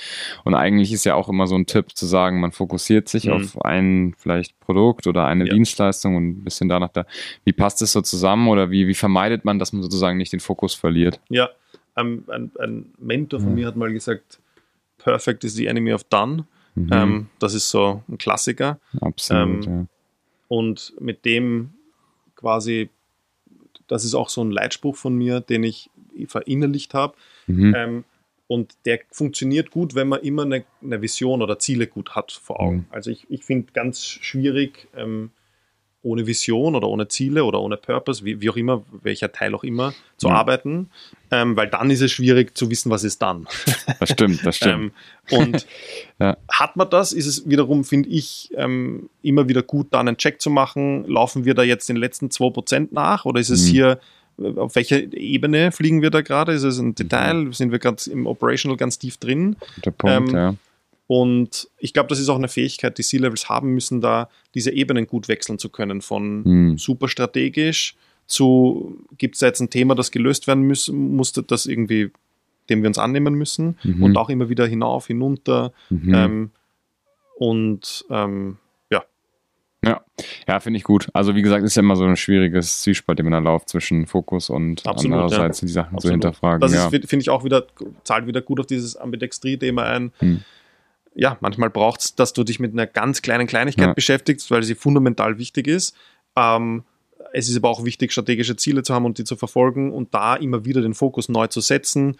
und 0.44 0.54
eigentlich 0.54 0.92
ist 0.92 1.04
ja 1.04 1.14
auch 1.14 1.28
immer 1.28 1.46
so 1.46 1.54
ein 1.54 1.66
Tipp 1.66 1.94
zu 1.94 2.06
sagen, 2.06 2.40
man 2.40 2.52
fokussiert 2.52 3.08
sich 3.08 3.26
mhm. 3.26 3.32
auf 3.32 3.57
ein 3.62 4.14
vielleicht 4.16 4.58
Produkt 4.60 5.06
oder 5.06 5.26
eine 5.26 5.46
ja. 5.46 5.54
Dienstleistung 5.54 6.16
und 6.16 6.28
ein 6.28 6.44
bisschen 6.44 6.68
danach 6.68 6.90
da. 6.90 7.06
Wie 7.44 7.52
passt 7.52 7.82
es 7.82 7.92
so 7.92 8.00
zusammen 8.00 8.48
oder 8.48 8.70
wie, 8.70 8.86
wie 8.86 8.94
vermeidet 8.94 9.44
man, 9.44 9.58
dass 9.58 9.72
man 9.72 9.82
sozusagen 9.82 10.18
nicht 10.18 10.32
den 10.32 10.40
Fokus 10.40 10.74
verliert? 10.74 11.20
Ja, 11.28 11.50
um, 11.96 12.24
ein, 12.28 12.50
ein, 12.58 12.86
Mentor 12.98 13.40
von 13.40 13.50
ja. 13.50 13.54
mir 13.54 13.66
hat 13.66 13.76
mal 13.76 13.92
gesagt, 13.92 14.40
Perfect 14.98 15.44
is 15.44 15.54
the 15.54 15.66
enemy 15.66 15.92
of 15.92 16.04
done. 16.04 16.44
Mhm. 16.74 16.88
Ähm, 16.92 17.26
das 17.38 17.54
ist 17.54 17.70
so 17.70 18.02
ein 18.08 18.18
Klassiker. 18.18 18.78
Absolut, 19.00 19.66
ähm, 19.66 19.72
ja. 19.72 19.86
Und 20.48 20.94
mit 21.00 21.24
dem 21.24 21.70
quasi, 22.36 22.88
das 23.86 24.04
ist 24.04 24.14
auch 24.14 24.28
so 24.28 24.42
ein 24.42 24.50
Leitspruch 24.50 24.96
von 24.96 25.14
mir, 25.14 25.40
den 25.40 25.64
ich 25.64 25.90
verinnerlicht 26.26 26.94
habe. 26.94 27.14
Mhm. 27.46 27.74
Ähm, 27.76 28.04
Und 28.48 28.74
der 28.86 29.00
funktioniert 29.12 29.70
gut, 29.70 29.94
wenn 29.94 30.08
man 30.08 30.20
immer 30.22 30.42
eine, 30.42 30.64
eine 30.82 31.00
Vision 31.02 31.42
oder 31.42 31.58
Ziele 31.58 31.86
gut 31.86 32.16
hat 32.16 32.32
vor 32.32 32.58
Augen. 32.60 32.76
Mhm. 32.76 32.86
Also 32.90 33.10
ich, 33.10 33.26
ich 33.28 33.44
finde 33.44 33.72
ganz 33.72 34.02
schwierig, 34.02 34.88
ähm, 34.96 35.30
ohne 36.00 36.26
Vision 36.26 36.74
oder 36.76 36.88
ohne 36.88 37.08
Ziele 37.08 37.44
oder 37.44 37.60
ohne 37.60 37.76
Purpose, 37.76 38.24
wie, 38.24 38.40
wie 38.40 38.48
auch 38.48 38.56
immer, 38.56 38.84
welcher 39.02 39.32
Teil 39.32 39.54
auch 39.54 39.64
immer, 39.64 39.92
zu 40.16 40.28
Mhm. 40.28 40.34
arbeiten, 40.34 40.90
ähm, 41.30 41.56
weil 41.56 41.68
dann 41.68 41.90
ist 41.90 42.00
es 42.00 42.10
schwierig 42.12 42.56
zu 42.56 42.70
wissen, 42.70 42.88
was 42.90 43.04
ist 43.04 43.20
dann. 43.20 43.46
Das 44.00 44.10
stimmt, 44.10 44.46
das 44.46 44.56
stimmt. 44.56 44.92
Ähm, 45.30 45.38
und 45.38 45.66
Ja. 46.20 46.36
hat 46.50 46.76
man 46.76 46.88
das, 46.88 47.12
ist 47.12 47.26
es 47.26 47.48
wiederum, 47.48 47.84
finde 47.84 48.08
ich, 48.08 48.50
ähm, 48.56 49.10
immer 49.22 49.48
wieder 49.48 49.62
gut, 49.62 49.88
da 49.90 50.00
einen 50.00 50.16
Check 50.16 50.40
zu 50.40 50.50
machen. 50.50 51.04
Laufen 51.06 51.44
wir 51.44 51.54
da 51.54 51.62
jetzt 51.64 51.88
den 51.88 51.96
letzten 51.96 52.28
2% 52.30 52.92
nach 52.92 53.24
oder 53.26 53.40
ist 53.40 53.50
es 53.50 53.66
Mhm. 53.66 53.70
hier, 53.72 54.00
auf 54.56 54.74
welcher 54.74 55.12
Ebene 55.12 55.72
fliegen 55.72 56.02
wir 56.02 56.10
da 56.10 56.20
gerade? 56.20 56.52
Ist 56.52 56.62
es 56.62 56.78
ein 56.78 56.94
Detail? 56.94 57.52
Sind 57.52 57.72
wir 57.72 57.78
gerade 57.78 58.10
im 58.10 58.26
Operational 58.26 58.76
ganz 58.76 58.98
tief 58.98 59.16
drin? 59.16 59.56
Guter 59.76 59.90
Punkt, 59.90 60.30
ähm, 60.30 60.34
ja. 60.34 60.54
Und 61.08 61.68
ich 61.78 61.94
glaube, 61.94 62.10
das 62.10 62.18
ist 62.18 62.28
auch 62.28 62.36
eine 62.36 62.48
Fähigkeit, 62.48 62.98
die 62.98 63.02
C-Levels 63.02 63.48
haben 63.48 63.72
müssen, 63.72 64.02
da 64.02 64.28
diese 64.54 64.70
Ebenen 64.70 65.06
gut 65.06 65.26
wechseln 65.28 65.58
zu 65.58 65.70
können. 65.70 66.02
Von 66.02 66.44
Hm. 66.44 66.78
super 66.78 67.08
strategisch 67.08 67.96
zu, 68.26 69.00
gibt 69.16 69.36
es 69.36 69.40
jetzt 69.40 69.60
ein 69.60 69.70
Thema, 69.70 69.94
das 69.94 70.10
gelöst 70.10 70.46
werden 70.46 70.64
müssen, 70.64 71.16
musste, 71.16 71.42
das 71.42 71.64
irgendwie, 71.64 72.10
dem 72.68 72.82
wir 72.82 72.88
uns 72.88 72.98
annehmen 72.98 73.34
müssen. 73.34 73.78
Mhm. 73.82 74.02
Und 74.02 74.16
auch 74.18 74.28
immer 74.28 74.50
wieder 74.50 74.66
hinauf, 74.66 75.06
hinunter. 75.06 75.72
Mhm. 75.88 76.14
Ähm, 76.14 76.50
und 77.38 78.04
ähm, 78.10 78.58
ja, 80.18 80.24
Ja, 80.46 80.54
ja 80.54 80.60
finde 80.60 80.78
ich 80.78 80.84
gut. 80.84 81.08
Also 81.12 81.34
wie 81.34 81.42
gesagt, 81.42 81.64
ist 81.64 81.76
ja 81.76 81.80
immer 81.80 81.96
so 81.96 82.04
ein 82.04 82.16
schwieriges 82.16 82.82
Zwiespalt, 82.82 83.18
den 83.18 83.26
man 83.28 83.32
da 83.44 83.50
läuft 83.50 83.68
zwischen 83.68 84.06
Fokus 84.06 84.50
und 84.50 84.86
Absolut, 84.86 85.18
andererseits 85.18 85.60
die 85.60 85.68
Sachen 85.68 85.90
zu 85.92 85.96
absolut. 85.96 86.12
hinterfragen. 86.14 86.60
das 86.60 86.72
ja. 86.74 86.90
finde 86.90 87.18
ich, 87.18 87.30
auch 87.30 87.44
wieder, 87.44 87.66
zahlt 88.04 88.26
wieder 88.26 88.40
gut 88.40 88.60
auf 88.60 88.66
dieses 88.66 88.96
Ambidextrie-Thema 88.96 89.84
ein. 89.84 90.12
Hm. 90.18 90.42
Ja, 91.14 91.36
manchmal 91.40 91.70
braucht 91.70 92.00
es, 92.00 92.14
dass 92.14 92.32
du 92.32 92.44
dich 92.44 92.60
mit 92.60 92.72
einer 92.72 92.86
ganz 92.86 93.22
kleinen 93.22 93.46
Kleinigkeit 93.46 93.88
Ja. 93.88 93.92
beschäftigst, 93.92 94.50
weil 94.50 94.62
sie 94.62 94.74
fundamental 94.74 95.38
wichtig 95.38 95.66
ist. 95.66 95.96
Ähm, 96.36 96.84
es 97.32 97.48
ist 97.48 97.56
aber 97.56 97.68
auch 97.68 97.84
wichtig, 97.84 98.12
strategische 98.12 98.56
Ziele 98.56 98.82
zu 98.82 98.94
haben 98.94 99.04
und 99.04 99.18
die 99.18 99.24
zu 99.24 99.36
verfolgen 99.36 99.92
und 99.92 100.14
da 100.14 100.36
immer 100.36 100.64
wieder 100.64 100.80
den 100.80 100.94
Fokus 100.94 101.28
neu 101.28 101.46
zu 101.48 101.60
setzen, 101.60 102.16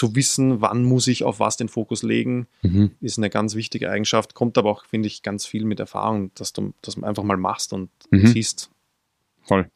zu 0.00 0.16
wissen, 0.16 0.62
wann 0.62 0.82
muss 0.84 1.06
ich 1.08 1.24
auf 1.24 1.40
was 1.40 1.56
den 1.58 1.68
Fokus 1.68 2.02
legen, 2.02 2.46
Mhm. 2.62 2.92
ist 3.02 3.18
eine 3.18 3.28
ganz 3.28 3.54
wichtige 3.54 3.90
Eigenschaft. 3.90 4.32
Kommt 4.34 4.56
aber 4.56 4.70
auch, 4.70 4.84
finde 4.86 5.08
ich, 5.08 5.22
ganz 5.22 5.44
viel 5.44 5.64
mit 5.66 5.78
Erfahrung, 5.78 6.30
dass 6.36 6.52
du 6.54 6.72
das 6.80 7.00
einfach 7.02 7.22
mal 7.22 7.36
machst 7.36 7.72
und 7.74 7.90
Mhm. 8.10 8.26
siehst. 8.26 8.70
Voll. 9.42 9.68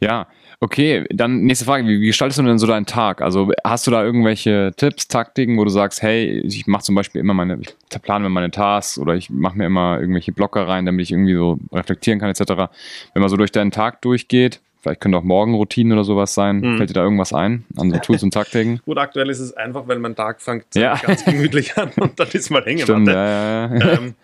Ja, 0.00 0.26
okay. 0.60 1.06
Dann 1.10 1.42
nächste 1.44 1.64
Frage. 1.64 1.86
Wie, 1.86 2.00
wie 2.00 2.06
gestaltest 2.08 2.38
du 2.38 2.42
denn 2.42 2.58
so 2.58 2.66
deinen 2.66 2.86
Tag? 2.86 3.22
Also 3.22 3.50
hast 3.64 3.86
du 3.86 3.90
da 3.90 4.02
irgendwelche 4.04 4.72
Tipps, 4.76 5.06
Taktiken, 5.08 5.56
wo 5.58 5.64
du 5.64 5.70
sagst, 5.70 6.02
hey, 6.02 6.40
ich 6.40 6.66
mache 6.66 6.82
zum 6.82 6.94
Beispiel 6.96 7.20
immer 7.20 7.32
meine, 7.34 7.58
ich 7.60 8.02
plane 8.02 8.24
mir 8.24 8.30
meine 8.30 8.50
Tasks 8.50 8.98
oder 8.98 9.14
ich 9.14 9.30
mache 9.30 9.56
mir 9.56 9.66
immer 9.66 10.00
irgendwelche 10.00 10.32
Blocker 10.32 10.66
rein, 10.68 10.84
damit 10.86 11.04
ich 11.04 11.12
irgendwie 11.12 11.34
so 11.34 11.58
reflektieren 11.72 12.18
kann, 12.20 12.30
etc. 12.30 12.68
Wenn 13.14 13.20
man 13.22 13.28
so 13.28 13.36
durch 13.36 13.52
deinen 13.52 13.70
Tag 13.70 14.02
durchgeht, 14.02 14.60
vielleicht 14.82 15.00
können 15.00 15.14
auch 15.14 15.22
Morgenroutinen 15.22 15.92
oder 15.92 16.04
sowas 16.04 16.34
sein. 16.34 16.60
Mhm. 16.60 16.76
Fällt 16.76 16.90
dir 16.90 16.94
da 16.94 17.02
irgendwas 17.04 17.32
ein 17.32 17.64
an 17.76 17.90
so 17.90 17.98
Tools 17.98 18.22
und 18.22 18.34
Taktiken? 18.34 18.80
Gut, 18.84 18.98
aktuell 18.98 19.30
ist 19.30 19.38
es 19.38 19.52
einfach, 19.54 19.86
weil 19.88 19.98
mein 19.98 20.14
Tag 20.16 20.42
fängt 20.42 20.66
Ja. 20.74 20.96
ganz 21.02 21.24
gemütlich 21.24 21.76
an 21.78 21.90
und 22.00 22.18
dann 22.18 22.28
ist 22.28 22.50
mal 22.50 22.64
hängen. 22.64 22.80
Stimmt, 22.82 23.08
ja, 23.08 23.68
ja, 23.74 23.92
ähm, 23.94 24.14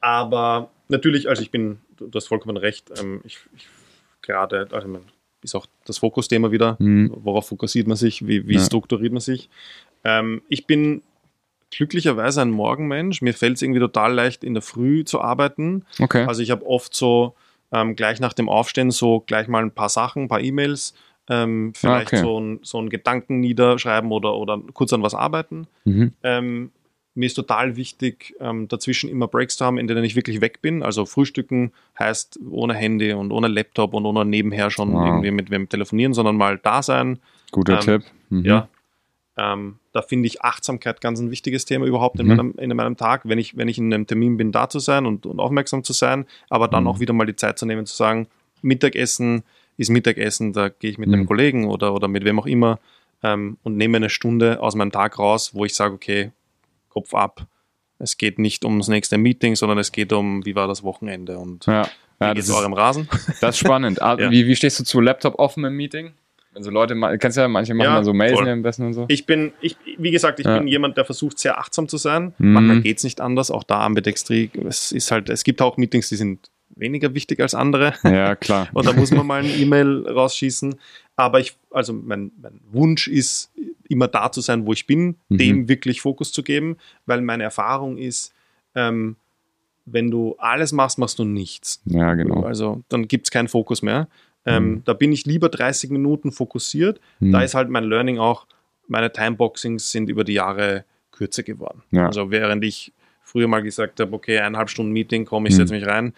aber 0.00 0.70
natürlich, 0.88 1.28
also 1.28 1.42
ich 1.42 1.50
bin, 1.50 1.78
du 1.98 2.10
hast 2.14 2.26
vollkommen 2.28 2.56
recht, 2.56 2.90
ähm, 2.98 3.20
ich, 3.24 3.38
ich 3.56 3.68
gerade, 4.22 4.68
also 4.72 4.88
man, 4.88 5.02
ist 5.42 5.54
auch 5.54 5.66
das 5.84 5.98
Fokusthema 5.98 6.50
wieder, 6.50 6.76
Mhm. 6.80 7.12
worauf 7.22 7.48
fokussiert 7.48 7.86
man 7.86 7.96
sich, 7.96 8.26
wie, 8.26 8.48
wie 8.48 8.58
strukturiert 8.58 9.12
man 9.12 9.20
sich. 9.20 9.48
Ähm, 10.04 10.42
ich 10.48 10.66
bin 10.66 11.02
glücklicherweise 11.70 12.40
ein 12.42 12.50
Morgenmensch, 12.50 13.20
mir 13.20 13.34
fällt 13.34 13.56
es 13.56 13.62
irgendwie 13.62 13.80
total 13.80 14.14
leicht, 14.14 14.42
in 14.42 14.54
der 14.54 14.62
Früh 14.62 15.04
zu 15.04 15.20
arbeiten. 15.20 15.84
Okay. 16.00 16.24
Also 16.26 16.42
ich 16.42 16.50
habe 16.50 16.64
oft 16.66 16.94
so 16.94 17.34
ähm, 17.72 17.96
gleich 17.96 18.20
nach 18.20 18.32
dem 18.32 18.48
Aufstehen 18.48 18.90
so 18.90 19.20
gleich 19.20 19.48
mal 19.48 19.62
ein 19.62 19.70
paar 19.70 19.88
Sachen, 19.88 20.24
ein 20.24 20.28
paar 20.28 20.40
E-Mails, 20.40 20.94
ähm, 21.28 21.72
vielleicht 21.76 22.08
okay. 22.08 22.22
so, 22.22 22.40
ein, 22.40 22.60
so 22.62 22.78
einen 22.78 22.88
Gedanken 22.88 23.40
niederschreiben 23.40 24.10
oder, 24.10 24.34
oder 24.34 24.58
kurz 24.72 24.92
an 24.92 25.02
was 25.02 25.14
arbeiten. 25.14 25.66
Mhm. 25.84 26.12
Ähm, 26.22 26.70
mir 27.14 27.26
ist 27.26 27.34
total 27.34 27.76
wichtig, 27.76 28.34
ähm, 28.38 28.68
dazwischen 28.68 29.10
immer 29.10 29.26
Breaks 29.26 29.56
zu 29.56 29.64
haben, 29.64 29.76
in 29.76 29.88
denen 29.88 30.04
ich 30.04 30.14
wirklich 30.14 30.40
weg 30.40 30.62
bin. 30.62 30.84
Also 30.84 31.04
Frühstücken 31.04 31.72
heißt 31.98 32.38
ohne 32.48 32.74
Handy 32.74 33.12
und 33.12 33.32
ohne 33.32 33.48
Laptop 33.48 33.92
und 33.92 34.06
ohne 34.06 34.24
nebenher 34.24 34.70
schon 34.70 34.92
Wow. 34.92 35.06
irgendwie 35.06 35.32
mit 35.32 35.50
wem 35.50 35.68
telefonieren, 35.68 36.14
sondern 36.14 36.36
mal 36.36 36.58
da 36.58 36.82
sein. 36.82 37.18
Guter 37.50 37.74
ähm, 37.74 37.80
Tipp. 37.80 38.02
Mhm. 38.30 38.44
Ja. 38.44 38.68
Da 39.98 40.02
finde 40.02 40.28
ich 40.28 40.42
Achtsamkeit 40.42 41.00
ganz 41.00 41.18
ein 41.18 41.32
wichtiges 41.32 41.64
Thema 41.64 41.84
überhaupt 41.84 42.20
in, 42.20 42.26
Mhm. 42.28 42.36
meinem, 42.36 42.54
in 42.58 42.76
meinem 42.76 42.96
Tag, 42.96 43.22
wenn 43.24 43.36
ich, 43.40 43.56
wenn 43.56 43.66
ich 43.66 43.78
in 43.78 43.92
einem 43.92 44.06
Termin 44.06 44.36
bin, 44.36 44.52
da 44.52 44.68
zu 44.68 44.78
sein 44.78 45.06
und, 45.06 45.26
und 45.26 45.40
aufmerksam 45.40 45.82
zu 45.82 45.92
sein, 45.92 46.24
aber 46.50 46.68
dann 46.68 46.84
Mhm. 46.84 46.88
auch 46.88 47.00
wieder 47.00 47.12
mal 47.12 47.26
die 47.26 47.34
Zeit 47.34 47.58
zu 47.58 47.66
nehmen, 47.66 47.84
zu 47.84 47.96
sagen, 47.96 48.28
Mittagessen 48.62 49.42
ist 49.76 49.90
Mittagessen, 49.90 50.52
da 50.52 50.68
gehe 50.68 50.90
ich 50.92 50.98
mit 50.98 51.08
Mhm. 51.08 51.14
einem 51.14 51.26
Kollegen 51.26 51.66
oder, 51.68 51.94
oder 51.94 52.06
mit 52.06 52.24
wem 52.24 52.38
auch 52.38 52.46
immer 52.46 52.78
ähm, 53.24 53.58
und 53.64 53.76
nehme 53.76 53.96
eine 53.96 54.08
Stunde 54.08 54.60
aus 54.60 54.76
meinem 54.76 54.92
Tag 54.92 55.18
raus, 55.18 55.52
wo 55.52 55.64
ich 55.64 55.74
sage, 55.74 55.94
okay, 55.94 56.30
Kopf 56.90 57.12
ab. 57.12 57.46
Es 57.98 58.16
geht 58.18 58.38
nicht 58.38 58.64
ums 58.64 58.86
nächste 58.86 59.18
Meeting, 59.18 59.56
sondern 59.56 59.78
es 59.78 59.90
geht 59.90 60.12
um, 60.12 60.44
wie 60.46 60.54
war 60.54 60.68
das 60.68 60.84
Wochenende 60.84 61.38
und 61.38 61.66
Ja, 61.66 61.88
wie 62.20 62.24
ja 62.26 62.34
das, 62.34 62.48
ist, 62.48 62.54
eurem 62.54 62.72
Rasen? 62.74 63.08
das 63.40 63.56
ist 63.56 63.58
spannend. 63.58 64.00
Ah, 64.00 64.16
Ja. 64.20 64.30
wie, 64.30 64.46
wie 64.46 64.54
stehst 64.54 64.78
du 64.78 64.84
zu 64.84 65.00
Laptop 65.00 65.40
offen 65.40 65.64
im 65.64 65.74
Meeting? 65.76 66.12
Wenn 66.54 66.62
so 66.62 66.70
Leute, 66.70 66.94
ma- 66.94 67.16
kennst 67.18 67.36
ja, 67.36 67.46
manche 67.46 67.74
machen 67.74 67.86
Ja, 67.88 67.94
dann 67.96 68.04
so 68.04 68.14
Mails 68.14 68.34
voll. 68.34 68.44
nebenbei 68.44 68.70
und 68.78 68.94
so. 68.94 69.04
Ich 69.08 69.26
bin, 69.26 69.52
ich, 69.60 69.76
wie 69.98 70.10
gesagt, 70.10 70.40
ich 70.40 70.46
Ja. 70.46 70.58
bin 70.58 70.66
jemand, 70.68 70.96
der 70.96 71.04
versucht, 71.04 71.38
sehr 71.38 71.58
achtsam 71.58 71.88
zu 71.88 71.96
sein. 71.98 72.32
Mhm. 72.38 72.52
Manchmal 72.52 72.80
geht 72.80 72.98
es 72.98 73.04
nicht 73.04 73.20
anders, 73.20 73.50
auch 73.50 73.64
da 73.64 73.84
Ambidextrie. 73.84 74.50
Es 74.66 74.92
ist 74.92 75.10
halt, 75.10 75.28
es 75.28 75.44
gibt 75.44 75.60
auch 75.62 75.76
Meetings, 75.76 76.08
die 76.08 76.16
sind 76.16 76.50
weniger 76.74 77.12
wichtig 77.14 77.40
als 77.40 77.54
andere. 77.54 77.94
Ja, 78.04 78.34
klar. 78.36 78.68
Und 78.74 78.86
da 78.86 78.92
muss 78.92 79.10
man 79.10 79.26
mal 79.26 79.42
ein 79.44 79.50
E-Mail 79.60 80.06
rausschießen. 80.08 80.74
Aber 81.16 81.40
ich, 81.40 81.56
also 81.70 81.92
mein, 81.92 82.30
mein 82.40 82.60
Wunsch 82.70 83.08
ist, 83.08 83.50
immer 83.88 84.06
da 84.08 84.30
zu 84.30 84.40
sein, 84.40 84.66
wo 84.66 84.72
ich 84.72 84.86
bin, 84.86 85.16
Mhm. 85.28 85.38
dem 85.38 85.68
wirklich 85.68 86.00
Fokus 86.00 86.30
zu 86.32 86.42
geben, 86.42 86.76
weil 87.06 87.20
meine 87.22 87.42
Erfahrung 87.42 87.98
ist, 87.98 88.32
ähm, 88.74 89.16
wenn 89.86 90.10
du 90.10 90.36
alles 90.38 90.72
machst, 90.72 90.98
machst 90.98 91.18
du 91.18 91.24
nichts. 91.24 91.80
Ja, 91.86 92.14
genau. 92.14 92.42
Also 92.42 92.82
dann 92.90 93.08
gibt 93.08 93.26
es 93.26 93.30
keinen 93.30 93.48
Fokus 93.48 93.80
mehr. 93.82 94.06
Ähm, 94.48 94.70
Mhm. 94.70 94.82
Da 94.84 94.92
bin 94.94 95.12
ich 95.12 95.26
lieber 95.26 95.48
30 95.48 95.90
Minuten 95.90 96.32
fokussiert. 96.32 97.00
Mhm. 97.20 97.32
Da 97.32 97.42
ist 97.42 97.54
halt 97.54 97.68
mein 97.68 97.84
Learning 97.84 98.18
auch, 98.18 98.46
meine 98.86 99.12
Timeboxings 99.12 99.90
sind 99.90 100.08
über 100.08 100.24
die 100.24 100.34
Jahre 100.34 100.84
kürzer 101.12 101.42
geworden. 101.42 101.82
Ja. 101.90 102.06
Also 102.06 102.30
während 102.30 102.64
ich 102.64 102.92
früher 103.22 103.48
mal 103.48 103.62
gesagt 103.62 104.00
habe, 104.00 104.12
okay, 104.14 104.38
eineinhalb 104.38 104.70
Stunden 104.70 104.92
Meeting, 104.92 105.24
komm, 105.26 105.46
ich 105.46 105.52
Mhm. 105.52 105.56
setze 105.56 105.74
mich 105.74 105.86
rein, 105.86 106.14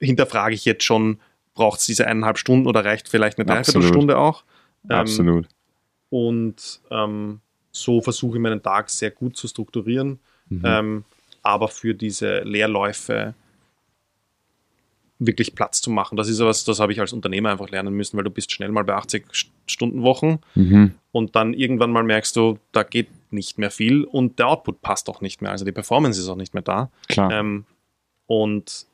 hinterfrage 0.00 0.54
ich 0.54 0.64
jetzt 0.64 0.84
schon, 0.84 1.18
braucht 1.54 1.80
es 1.80 1.86
diese 1.86 2.06
eineinhalb 2.06 2.36
Stunden 2.38 2.66
oder 2.66 2.84
reicht 2.84 3.08
vielleicht 3.08 3.38
eine. 3.38 3.46
Dreiviertelstunde 3.46 4.18
auch? 4.18 4.44
Ähm, 4.90 4.96
Absolut. 4.96 5.46
Und 6.10 6.80
ähm, 6.90 7.40
so 7.72 8.00
versuche 8.00 8.36
ich 8.36 8.42
meinen 8.42 8.62
Tag 8.62 8.90
sehr 8.90 9.10
gut 9.10 9.36
zu 9.36 9.48
strukturieren, 9.48 10.18
Mhm. 10.48 10.62
ähm, 10.64 11.04
aber 11.42 11.68
für 11.68 11.94
diese 11.94 12.40
Leerläufe 12.40 13.34
wirklich 15.18 15.54
Platz 15.54 15.80
zu 15.80 15.90
machen. 15.90 16.16
Das 16.16 16.28
ist 16.28 16.40
was, 16.40 16.64
das 16.64 16.78
habe 16.78 16.92
ich 16.92 17.00
als 17.00 17.12
Unternehmer 17.12 17.50
einfach 17.50 17.70
lernen 17.70 17.94
müssen, 17.94 18.16
weil 18.16 18.24
du 18.24 18.30
bist 18.30 18.52
schnell 18.52 18.70
mal 18.70 18.84
bei 18.84 18.94
80 18.94 19.24
Stunden 19.66 20.02
Wochen 20.02 20.40
Mhm. 20.54 20.92
und 21.12 21.34
dann 21.36 21.54
irgendwann 21.54 21.90
mal 21.90 22.02
merkst 22.02 22.36
du, 22.36 22.58
da 22.72 22.82
geht 22.82 23.08
nicht 23.30 23.58
mehr 23.58 23.70
viel 23.70 24.04
und 24.04 24.38
der 24.38 24.48
Output 24.48 24.82
passt 24.82 25.08
auch 25.08 25.20
nicht 25.22 25.40
mehr, 25.42 25.50
also 25.52 25.64
die 25.64 25.72
Performance 25.72 26.20
ist 26.20 26.28
auch 26.28 26.36
nicht 26.36 26.52
mehr 26.54 26.62
da. 26.62 26.90
Klar. 27.08 27.32
Ähm, 27.32 27.64
und 28.26 28.86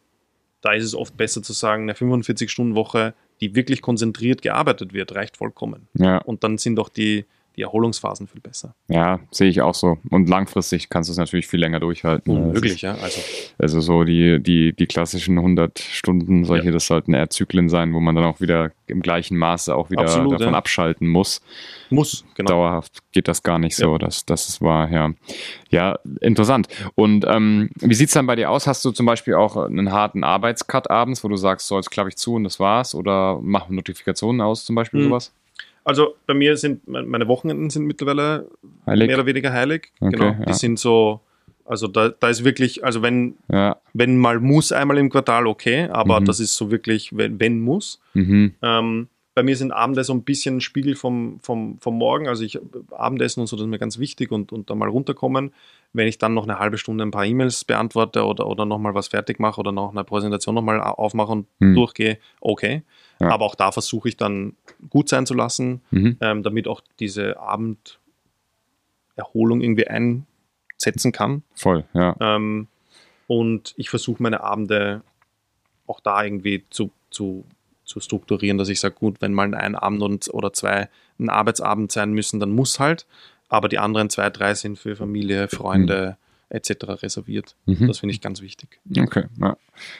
da 0.61 0.72
ist 0.72 0.85
es 0.85 0.94
oft 0.94 1.16
besser 1.16 1.42
zu 1.42 1.52
sagen, 1.52 1.82
eine 1.85 1.94
45-Stunden-Woche, 1.94 3.14
die 3.40 3.54
wirklich 3.56 3.82
konzentriert 3.82 4.42
gearbeitet 4.42 4.92
wird, 4.92 5.14
reicht 5.14 5.37
vollkommen. 5.37 5.88
ja, 5.94 6.18
Und 6.18 6.44
dann 6.44 6.58
sind 6.58 6.78
auch 6.78 6.88
die, 6.88 7.24
die 7.56 7.62
Erholungsphasen 7.62 8.26
viel 8.28 8.40
besser. 8.40 8.74
ja, 8.88 9.20
sehe 9.30 9.48
ich 9.48 9.60
auch 9.60 9.74
so. 9.74 9.98
Und 10.10 10.28
langfristig 10.28 10.88
kannst 10.88 11.08
du 11.08 11.12
es 11.12 11.18
natürlich 11.18 11.46
viel 11.46 11.60
länger 11.60 11.80
durchhalten. 11.80 12.34
Unmöglich, 12.34 12.74
ist- 12.74 12.80
ja. 12.82 12.94
Also, 12.94 13.20
Also 13.58 13.80
so 13.80 14.04
die, 14.04 14.42
die, 14.42 14.72
die 14.74 14.86
klassischen 14.86 15.38
100 15.38 15.78
Stunden, 15.78 16.44
solche, 16.44 16.66
Ja. 16.66 16.72
das 16.72 16.86
sollten 16.86 17.14
eher 17.14 17.28
Zyklen 17.30 17.68
sein, 17.68 17.92
wo 17.94 18.00
man 18.00 18.14
dann 18.14 18.24
auch 18.24 18.40
wieder 18.40 18.72
im 18.86 19.00
gleichen 19.02 19.36
Maße 19.36 19.74
auch 19.74 19.90
wieder 19.90 20.02
Absolut, 20.02 20.32
davon 20.34 20.52
ja. 20.52 20.58
abschalten 20.58 21.08
muss. 21.08 21.40
muss, 21.90 22.24
genau. 22.34 22.48
Dauerhaft 22.50 22.98
geht 23.12 23.28
das 23.28 23.42
gar 23.42 23.58
nicht 23.58 23.76
so. 23.76 23.98
Das, 23.98 24.24
das 24.26 24.60
war 24.60 24.90
ja, 24.90 25.10
ja 25.70 25.98
interessant. 26.20 26.68
Und 26.94 27.24
ähm, 27.28 27.70
wie 27.80 27.94
sieht's 27.94 28.12
dann 28.14 28.26
bei 28.26 28.36
dir 28.36 28.50
aus? 28.50 28.66
Hast 28.66 28.84
du 28.84 28.90
zum 28.92 29.06
Beispiel 29.06 29.34
auch 29.34 29.56
einen 29.56 29.92
harten 29.92 30.24
Arbeitscut 30.24 30.90
abends, 30.90 31.22
wo 31.24 31.28
du 31.28 31.36
sagst, 31.36 31.66
so 31.66 31.76
jetzt 31.76 31.90
klappe 31.90 32.08
ich 32.10 32.16
zu 32.16 32.34
und 32.34 32.44
das 32.44 32.58
war's? 32.60 32.94
Oder 32.94 33.38
mach 33.42 33.68
Notifikationen 33.68 34.40
aus, 34.40 34.64
zum 34.64 34.74
Beispiel 34.76 35.00
Mhm. 35.00 35.04
sowas? 35.04 35.32
Also 35.85 36.14
bei 36.27 36.35
mir 36.35 36.57
sind 36.57 36.87
me- 36.87 37.03
meine 37.03 37.27
Wochenenden 37.29 37.71
sind 37.71 37.85
mittlerweile 37.87 38.49
Heilig? 38.87 39.09
mehr 39.09 39.16
oder 39.18 39.27
weniger 39.27 39.53
heilig. 39.53 39.92
Okay, 40.01 40.11
genau. 40.16 40.27
ja. 40.38 40.45
Die 40.47 40.53
sind 40.55 40.79
so, 40.79 41.21
also 41.64 41.88
da, 41.88 42.11
da 42.11 42.29
ist 42.29 42.45
wirklich, 42.45 42.85
also 42.85 43.03
wenn, 43.03 43.35
Ja. 43.51 43.77
wenn 43.92 44.16
mal 44.16 44.38
muss 44.40 44.71
einmal 44.73 44.99
im 44.99 45.11
Quartal, 45.11 45.47
okay, 45.47 45.88
aber 45.90 46.21
Mhm. 46.21 46.25
das 46.27 46.40
ist 46.40 46.55
so 46.57 46.71
wirklich, 46.71 47.16
wenn, 47.16 47.40
wenn 47.40 47.61
muss. 47.61 48.01
Mhm. 48.14 48.55
Ähm, 48.62 49.09
bei 49.35 49.42
mir 49.42 49.57
sind 49.57 49.73
Abende 49.73 50.05
so 50.05 50.12
ein 50.12 50.25
bisschen 50.25 50.59
ein 50.59 50.61
Spiegel 50.61 50.95
vom, 50.95 51.40
vom, 51.40 51.79
vom 51.81 51.97
Morgen. 51.97 52.29
Also 52.29 52.45
ich 52.45 52.59
Abendessen 52.90 53.40
und 53.40 53.47
so, 53.47 53.57
das 53.57 53.64
ist 53.64 53.71
mir 53.71 53.79
ganz 53.79 53.99
wichtig 53.99 54.31
und, 54.31 54.53
und 54.53 54.68
da 54.68 54.75
mal 54.75 54.90
runterkommen. 54.90 55.55
Wenn 55.95 56.07
ich 56.07 56.18
dann 56.18 56.35
noch 56.35 56.45
eine 56.45 56.59
halbe 56.59 56.77
Stunde 56.77 57.03
ein 57.03 57.11
paar 57.12 57.25
E-Mails 57.25 57.64
beantworte 57.64 58.25
oder, 58.27 58.47
oder 58.47 58.66
nochmal 58.66 58.95
was 58.95 59.09
fertig 59.09 59.38
mache 59.40 59.59
oder 59.59 59.73
noch 59.73 59.90
eine 59.92 60.05
Präsentation 60.05 60.55
nochmal 60.55 60.81
aufmache 60.83 61.33
und 61.33 61.47
Hm. 61.61 61.75
durchgehe, 61.75 62.18
okay. 62.42 62.83
Ja. 63.22 63.30
Aber 63.30 63.44
auch 63.44 63.54
da 63.54 63.72
versuche 63.72 64.08
ich 64.08 64.16
dann 64.16 64.56
gut 64.90 65.08
sein 65.08 65.26
zu 65.26 65.35
lassen, 65.35 65.82
Mhm. 65.90 66.16
ähm, 66.20 66.42
damit 66.42 66.68
auch 66.68 66.80
diese 66.98 67.38
Abenderholung 67.38 69.61
irgendwie 69.61 69.87
einsetzen 69.87 71.12
kann. 71.12 71.42
Voll, 71.54 71.85
ja. 71.94 72.16
Ähm, 72.20 72.68
und 73.26 73.74
ich 73.76 73.90
versuche 73.90 74.22
meine 74.22 74.42
Abende 74.42 75.02
auch 75.87 76.00
da 76.00 76.22
irgendwie 76.24 76.64
zu, 76.70 76.90
zu, 77.11 77.44
zu 77.85 78.00
strukturieren, 78.00 78.58
dass 78.58 78.68
ich 78.68 78.80
sage, 78.80 78.94
gut, 78.94 79.20
wenn 79.20 79.32
mal 79.32 79.54
ein 79.54 79.74
Abend 79.74 80.02
und, 80.02 80.28
oder 80.32 80.52
zwei 80.52 80.88
ein 81.18 81.28
Arbeitsabend 81.28 81.92
sein 81.92 82.12
müssen, 82.12 82.40
dann 82.40 82.50
muss 82.50 82.80
halt. 82.80 83.06
Aber 83.48 83.68
die 83.68 83.78
anderen 83.78 84.11
zwei, 84.11 84.30
drei 84.30 84.54
sind 84.54 84.78
für 84.78 84.96
Familie, 84.96 85.48
Freunde 85.48 86.16
etc. 86.52 87.02
reserviert. 87.02 87.56
Mhm. 87.66 87.86
Das 87.88 87.98
finde 87.98 88.14
ich 88.14 88.20
ganz 88.20 88.42
wichtig. 88.42 88.78
Okay, 88.98 89.24
ja. 89.40 89.56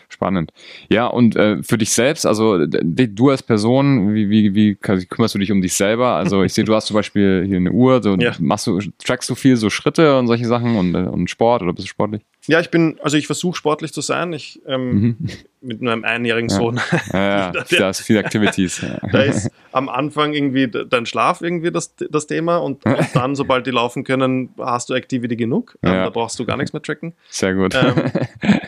spannend. 0.09 0.53
Ja, 0.91 1.07
und 1.07 1.35
äh, 1.35 1.63
für 1.63 1.79
dich 1.79 1.91
selbst, 1.91 2.27
also 2.27 2.67
du 2.67 3.31
als 3.31 3.43
Person, 3.43 4.15
wie, 4.15 4.29
wie, 4.29 4.55
wie 4.55 4.75
kümmerst 4.75 5.35
du 5.35 5.39
dich 5.39 5.51
um 5.51 5.63
dich 5.63 5.73
selber? 5.73 6.09
Also 6.15 6.43
ich 6.43 6.53
sehe, 6.53 6.65
du 6.65 6.75
hast 6.75 6.87
zum 6.87 6.95
Beispiel 6.95 7.45
hier 7.47 7.57
eine 7.57 7.73
Uhr, 7.73 8.03
so 8.03 8.15
Ja. 8.17 8.35
machst 8.39 8.67
du, 8.67 8.79
trackst 9.03 9.31
du 9.31 9.35
viel 9.35 9.57
so 9.57 9.71
Schritte 9.71 10.19
und 10.19 10.27
solche 10.27 10.47
Sachen 10.47 10.77
und, 10.77 10.95
äh, 10.95 10.99
und 11.09 11.31
Sport 11.31 11.63
oder 11.63 11.73
bist 11.73 11.87
du 11.87 11.91
sportlich? 11.91 12.23
Ja, 12.49 12.59
ich 12.59 12.71
bin, 12.71 12.99
also 13.03 13.17
ich 13.17 13.27
versuche 13.27 13.57
sportlich 13.57 13.93
zu 13.93 14.01
sein. 14.01 14.33
Ich 14.33 14.61
ähm, 14.67 14.91
Mhm. 14.93 15.17
mit 15.61 15.81
meinem 15.81 16.03
einjährigen 16.05 16.51
Ja. 16.51 16.57
Sohn. 16.57 16.81
Ja, 17.13 17.21
ja, 17.21 17.51
Der- 17.53 17.65
da 17.79 17.91
ist 17.91 18.01
viel 18.01 18.17
Activities. 18.17 18.85
Da 19.13 19.23
ist 19.23 19.49
am 19.71 19.89
Anfang 19.89 20.33
irgendwie 20.33 20.67
de- 20.67 20.85
dein 20.89 21.07
Schlaf 21.07 21.41
irgendwie 21.41 21.71
das, 21.71 21.95
das 21.97 22.27
Thema 22.27 22.57
und, 22.57 22.85
und 22.85 22.97
dann, 23.15 23.37
sobald 23.37 23.67
die 23.67 23.71
laufen 23.71 24.03
können, 24.03 24.51
hast 24.59 24.91
du 24.91 24.95
Activity 24.95 25.37
genug. 25.37 25.79
Ähm, 25.83 25.93
Ja. 25.93 26.05
Da 26.05 26.11
brauchst 26.11 26.39
du 26.41 26.45
gar 26.45 26.57
nichts 26.57 26.73
mehr 26.73 26.83
tracken. 26.83 27.13
Sehr 27.31 27.55
gut. 27.55 27.75
Ähm, 27.77 28.11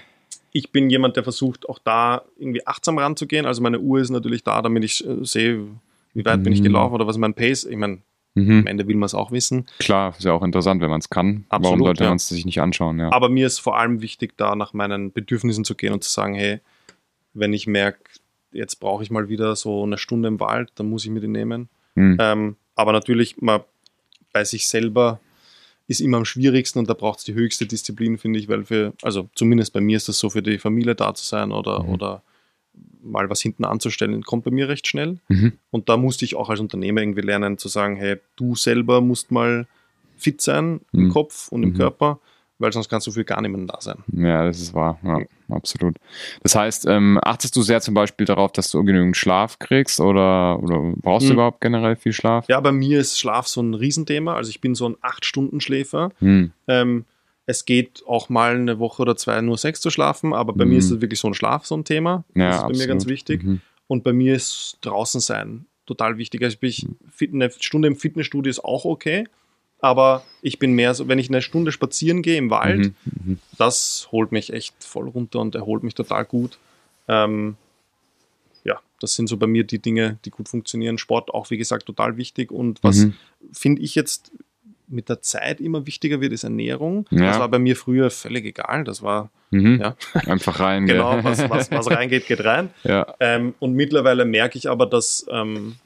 ich 0.53 0.71
bin 0.71 0.89
jemand, 0.89 1.17
der 1.17 1.25
versucht, 1.25 1.69
auch 1.69 1.81
da 1.81 2.23
irgendwie 2.39 2.65
achtsam 2.67 2.99
ranzugehen. 2.99 3.45
Also 3.45 3.61
meine 3.61 3.81
Uhr 3.81 3.99
ist 4.01 4.11
natürlich 4.11 4.45
da, 4.45 4.63
damit 4.63 4.85
ich 4.85 5.05
äh, 5.07 5.25
sehe, 5.25 5.67
wie 6.15 6.25
weit 6.25 6.45
bin 6.45 6.53
ich 6.53 6.61
Mhm. 6.61 6.65
gelaufen 6.65 6.95
oder 6.95 7.09
was 7.09 7.17
ist 7.17 7.21
mein 7.21 7.35
Pace. 7.35 7.65
Ich 7.65 7.77
meine, 7.77 7.99
mhm. 8.35 8.61
am 8.61 8.67
Ende 8.67 8.87
will 8.87 8.97
man 8.97 9.07
es 9.07 9.15
auch 9.15 9.31
wissen. 9.31 9.67
Klar, 9.79 10.15
ist 10.17 10.25
ja 10.25 10.33
auch 10.33 10.43
interessant, 10.43 10.81
wenn 10.81 10.91
man 10.91 11.01
es 11.01 11.11
kann. 11.11 11.45
Warum 11.49 11.65
Absolut, 11.67 11.87
sollte 11.87 12.05
ja. 12.05 12.11
man 12.11 12.17
es 12.17 12.29
sich 12.29 12.45
nicht 12.45 12.61
anschauen? 12.61 12.99
Ja. 12.99 13.13
Aber 13.13 13.29
mir 13.29 13.47
ist 13.47 13.59
vor 13.59 13.79
allem 13.79 14.01
wichtig, 14.03 14.37
da 14.37 14.55
nach 14.57 14.73
meinen 14.73 15.13
Bedürfnissen 15.13 15.65
zu 15.65 15.75
gehen 15.75 15.93
und 15.93 16.05
zu 16.05 16.11
sagen, 16.11 16.35
hey, 16.35 16.61
wenn 17.33 17.53
ich 17.53 17.67
merke, 17.67 17.99
jetzt 18.53 18.77
brauche 18.77 19.03
ich 19.03 19.11
mal 19.11 19.29
wieder 19.29 19.57
so 19.57 19.83
eine 19.83 19.99
Stunde 19.99 20.29
im 20.29 20.41
Wald, 20.41 20.71
dann 20.77 20.89
muss 20.89 21.05
ich 21.05 21.11
mir 21.11 21.21
die 21.21 21.29
nehmen. 21.29 21.69
Mhm. 21.95 22.17
Ähm, 22.21 22.57
aber 22.77 22.93
natürlich, 22.93 23.41
man, 23.41 23.61
bei 24.33 24.45
sich 24.45 24.69
selber 24.69 25.21
ist 25.87 26.01
immer 26.01 26.17
am 26.17 26.25
schwierigsten 26.25 26.79
und 26.79 26.89
da 26.89 26.95
braucht 26.95 27.19
es 27.19 27.25
die 27.25 27.35
höchste 27.35 27.67
Disziplin, 27.67 28.17
finde 28.17 28.39
ich, 28.39 28.49
weil 28.49 28.65
für, 28.65 28.95
also 29.03 29.29
zumindest 29.35 29.73
bei 29.73 29.81
mir 29.81 29.97
ist 29.97 30.09
das 30.09 30.19
so, 30.19 30.31
für 30.31 30.43
die 30.43 30.59
Familie 30.59 30.95
da 30.95 31.15
zu 31.15 31.25
sein 31.25 31.53
oder, 31.53 31.83
Mhm. 31.83 31.89
oder 31.91 32.23
mal 33.05 33.29
was 33.31 33.41
hinten 33.41 33.65
anzustellen, 33.65 34.23
kommt 34.23 34.45
bei 34.45 34.51
mir 34.51 34.69
recht 34.69 34.87
schnell. 34.89 35.19
Mhm. 35.29 35.53
Und 35.71 35.89
da 35.89 35.97
musste 35.97 36.25
ich 36.25 36.35
auch 36.35 36.51
als 36.51 36.61
Unternehmer 36.61 37.01
irgendwie 37.03 37.21
lernen 37.23 37.59
zu 37.59 37.69
sagen, 37.69 37.97
hey, 37.97 38.17
du 38.37 38.55
selber 38.57 39.01
musst 39.01 39.31
mal 39.31 39.67
fit 40.17 40.41
sein 40.41 40.81
im 40.93 41.05
Mhm. 41.05 41.11
Kopf 41.11 41.49
und 41.49 41.63
im 41.63 41.71
Mhm. 41.71 41.75
Körper, 41.77 42.19
weil 42.59 42.73
sonst 42.73 42.89
kannst 42.89 43.07
du 43.07 43.11
für 43.11 43.25
gar 43.25 43.41
niemanden 43.43 43.67
da 43.67 43.79
sein. 43.81 43.99
Ja, 44.13 44.45
das 44.47 44.61
ist 44.61 44.73
wahr. 44.75 44.99
Ja, 45.03 45.19
absolut. 45.55 45.97
Das 46.43 46.55
heißt, 46.55 46.87
ähm, 46.87 47.19
achtest 47.23 47.55
du 47.57 47.63
sehr 47.63 47.81
zum 47.81 47.95
Beispiel 47.95 48.25
darauf, 48.27 48.53
dass 48.53 48.71
du 48.71 48.83
genügend 48.85 49.17
Schlaf 49.17 49.59
kriegst 49.59 50.01
oder, 50.01 50.63
oder 50.63 50.81
brauchst 51.03 51.27
du 51.27 51.33
Mhm. 51.33 51.39
überhaupt 51.39 51.61
generell 51.61 51.97
viel 51.97 52.13
Schlaf? 52.13 52.47
Ja, 52.49 52.61
bei 52.61 52.73
mir 52.73 53.01
ist 53.01 53.19
Schlaf 53.19 53.47
so 53.49 53.61
ein 53.61 53.75
Riesenthema. 53.75 54.35
Also 54.35 54.51
ich 54.51 54.61
bin 54.61 54.75
so 54.75 54.89
ein 54.89 54.97
8-Stunden-Schläfer. 55.03 56.11
Hm. 56.21 56.53
Ähm, 56.69 57.05
es 57.47 57.65
geht 57.67 58.03
auch 58.07 58.29
mal 58.29 58.55
eine 58.57 58.79
Woche 58.79 59.03
oder 59.03 59.17
zwei 59.17 59.41
nur 59.41 59.59
sechs 59.59 59.81
zu 59.81 59.91
schlafen, 59.91 60.33
aber 60.33 60.53
bei 60.55 60.65
Mhm. 60.65 60.71
mir 60.73 60.79
ist 60.79 60.91
es 60.91 61.01
wirklich 61.01 61.21
so 61.21 61.29
ein 61.29 61.35
Schlaf, 61.35 61.67
so 61.67 61.77
ein 61.77 61.85
Thema. 61.85 62.25
Ja, 62.35 62.49
das 62.51 62.57
ist 62.57 62.79
bei 62.79 62.79
mir 62.79 62.87
ganz 62.87 63.07
wichtig. 63.07 63.43
Mhm. 63.43 63.61
Und 63.87 64.03
bei 64.03 64.13
mir 64.13 64.35
ist 64.35 64.79
draußen 64.81 65.21
sein 65.21 65.67
total 65.87 66.17
wichtig. 66.17 66.43
Also 66.43 66.57
ich, 66.63 66.87
fit- 67.11 67.35
eine 67.35 67.51
Stunde 67.51 67.89
im 67.89 67.97
Fitnessstudio 67.97 68.49
ist 68.49 68.65
auch 68.65 68.87
okay, 68.87 69.29
aber 69.81 70.25
ich 70.41 70.59
bin 70.59 70.73
mehr 70.73 70.95
so, 70.95 71.09
wenn 71.09 71.19
ich 71.19 71.29
eine 71.29 71.43
Stunde 71.43 71.71
spazieren 71.73 72.23
gehe 72.23 72.39
im 72.39 72.49
Wald, 72.49 72.95
Mhm. 73.05 73.23
Mhm. 73.25 73.39
das 73.59 74.09
holt 74.11 74.33
mich 74.33 74.51
echt 74.53 74.75
voll 74.83 75.09
runter 75.11 75.41
und 75.41 75.55
erholt 75.55 75.83
mich 75.83 75.95
total 75.95 76.25
gut. 76.25 76.59
Ähm, 77.09 77.57
ja, 78.65 78.81
das 79.01 79.15
sind 79.15 79.27
so 79.29 79.37
bei 79.37 79.47
mir 79.47 79.65
die 79.65 79.79
Dinge, 79.79 80.19
die 80.25 80.31
gut 80.31 80.49
funktionieren. 80.49 80.97
Sport 80.97 81.35
auch, 81.35 81.51
wie 81.51 81.59
gesagt, 81.59 81.85
total 81.85 82.17
wichtig. 82.17 82.51
Und 82.51 82.83
was 82.83 82.97
Mhm. 83.05 83.15
finde 83.53 83.83
ich 83.83 83.95
jetzt 83.95 84.33
mit 84.89 85.09
der 85.09 85.21
Zeit 85.23 85.61
immer 85.61 85.87
wichtiger 85.87 86.21
wird, 86.21 86.33
ist 86.33 86.45
Ernährung. 86.45 87.07
Ja. 87.11 87.27
Das 87.27 87.39
war 87.39 87.49
bei 87.49 87.59
mir 87.59 87.77
früher 87.77 88.11
völlig 88.11 88.45
egal. 88.45 88.85
Das 88.85 89.03
war, 89.03 89.31
Mhm. 89.51 89.81
ja, 89.81 89.97
Einfach 90.27 90.59
rein. 90.61 90.87
genau, 90.87 91.23
was, 91.23 91.49
was, 91.49 91.71
was 91.71 91.91
reingeht, 91.91 92.27
geht 92.27 92.45
rein. 92.45 92.71
ja. 92.83 93.15
Ähm, 93.21 93.55
und 93.61 93.75
mittlerweile 93.75 94.25
merke 94.25 94.59
ich 94.59 94.69
aber, 94.69 94.87
dass, 94.87 95.25
ähm, 95.31 95.77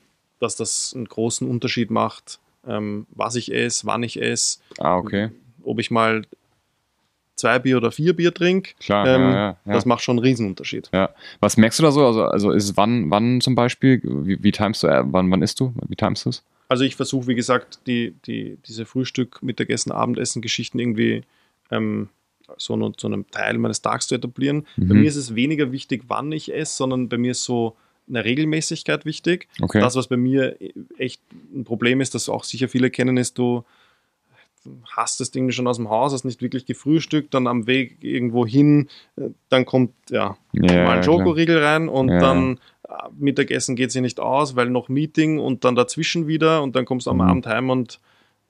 dass 0.41 0.57
das 0.57 0.93
einen 0.97 1.05
großen 1.07 1.47
Unterschied 1.49 1.91
macht, 1.91 2.39
ähm, 2.67 3.07
was 3.11 3.35
ich 3.35 3.53
esse, 3.53 3.87
wann 3.87 4.03
ich 4.03 4.21
esse, 4.23 4.59
Ah, 4.79 4.97
okay. 4.97 5.31
ob 5.65 5.79
ich 5.81 5.91
mal 5.91 6.23
zwei 7.35 7.59
Bier 7.59 7.77
oder 7.77 7.93
vier 7.93 8.15
Bier 8.17 8.33
trinke. 8.35 8.73
Klar. 8.81 9.07
Ähm, 9.07 9.21
ja, 9.23 9.31
ja, 9.31 9.57
ja. 9.67 9.73
Das 9.75 9.85
macht 9.87 10.03
schon 10.03 10.17
einen 10.17 10.25
Riesenunterschied. 10.27 10.89
ja. 10.93 11.11
Was 11.41 11.57
merkst 11.57 11.79
du 11.79 11.83
da 11.85 11.91
so? 11.93 12.05
Also, 12.07 12.25
also 12.25 12.51
ist 12.53 12.65
es 12.65 12.77
wann, 12.77 13.11
wann 13.11 13.41
zum 13.41 13.55
Beispiel? 13.55 14.01
Wie, 14.03 14.43
wie 14.43 14.51
timest 14.53 14.83
du, 14.83 14.87
äh, 14.89 15.03
wann, 15.05 15.31
wann 15.31 15.43
isst 15.43 15.61
du? 15.61 15.73
Wie 15.87 15.95
timest 15.97 16.25
du 16.25 16.31
es? 16.31 16.43
Also 16.69 16.85
ich 16.85 16.97
versuche, 16.97 17.27
wie 17.27 17.35
gesagt, 17.35 17.81
die, 17.87 18.15
die, 18.27 18.59
diese 18.67 18.85
Frühstück, 18.85 19.43
Mittagessen, 19.43 19.91
Abendessen, 19.91 20.43
Geschichten 20.43 20.79
irgendwie 20.79 21.23
ähm, 21.71 22.09
so 22.57 22.91
zu 22.91 23.07
einem 23.07 23.31
Teil 23.31 23.59
meines 23.59 23.83
Tages 23.83 24.07
zu 24.09 24.15
etablieren. 24.15 24.67
Bei 24.77 24.95
Mhm. 24.95 25.01
mir 25.01 25.09
ist 25.09 25.17
es 25.17 25.35
weniger 25.35 25.73
wichtig, 25.73 26.05
wann 26.09 26.31
ich 26.33 26.53
esse, 26.55 26.77
sondern 26.77 27.09
bei 27.09 27.19
mir 27.19 27.33
ist 27.33 27.45
so 27.45 27.77
eine 28.09 28.25
Regelmäßigkeit 28.25 29.05
wichtig. 29.05 29.49
Okay. 29.61 29.81
Das, 29.81 29.97
was 29.97 30.07
bei 30.09 30.17
mir 30.17 30.57
echt 30.97 31.21
ein 31.55 31.65
Problem 31.65 32.01
ist, 32.01 32.15
das 32.15 32.29
auch 32.29 32.45
sicher 32.45 32.69
viele 32.69 32.91
kennen, 32.91 33.17
ist, 33.19 33.37
du 33.39 33.65
hast 34.85 35.21
das 35.21 35.31
Ding 35.31 35.51
schon 35.53 35.67
aus 35.67 35.77
dem 35.77 35.89
Haus, 35.89 36.13
hast 36.13 36.25
nicht 36.25 36.43
wirklich 36.43 36.67
gefrühstückt, 36.67 37.33
dann 37.33 37.47
am 37.47 37.67
Weg 37.67 37.99
irgendwo 38.03 38.47
hin, 38.47 38.89
äh, 39.17 39.31
dann 39.49 39.65
kommt 39.65 39.93
ja 40.11 40.37
ja, 40.53 40.85
mal 40.85 40.99
ein 40.99 41.03
Schokoriegel 41.05 41.63
rein 41.63 41.89
und 41.89 42.09
Ja. 42.09 42.19
dann 42.19 42.57
äh, 42.57 42.59
Mittagessen 43.19 43.77
geht 43.77 43.93
sich 43.93 44.03
nicht 44.03 44.21
aus, 44.21 44.57
weil 44.57 44.71
noch 44.71 44.89
Meeting 44.89 45.39
und 45.39 45.65
dann 45.65 45.75
dazwischen 45.75 46.27
wieder 46.27 46.63
und 46.63 46.75
dann 46.77 46.85
kommst 46.85 47.07
du 47.07 47.11
am 47.11 47.17
Mhm. 47.19 47.23
Abend 47.23 47.47
heim 47.47 47.71
und 47.71 48.01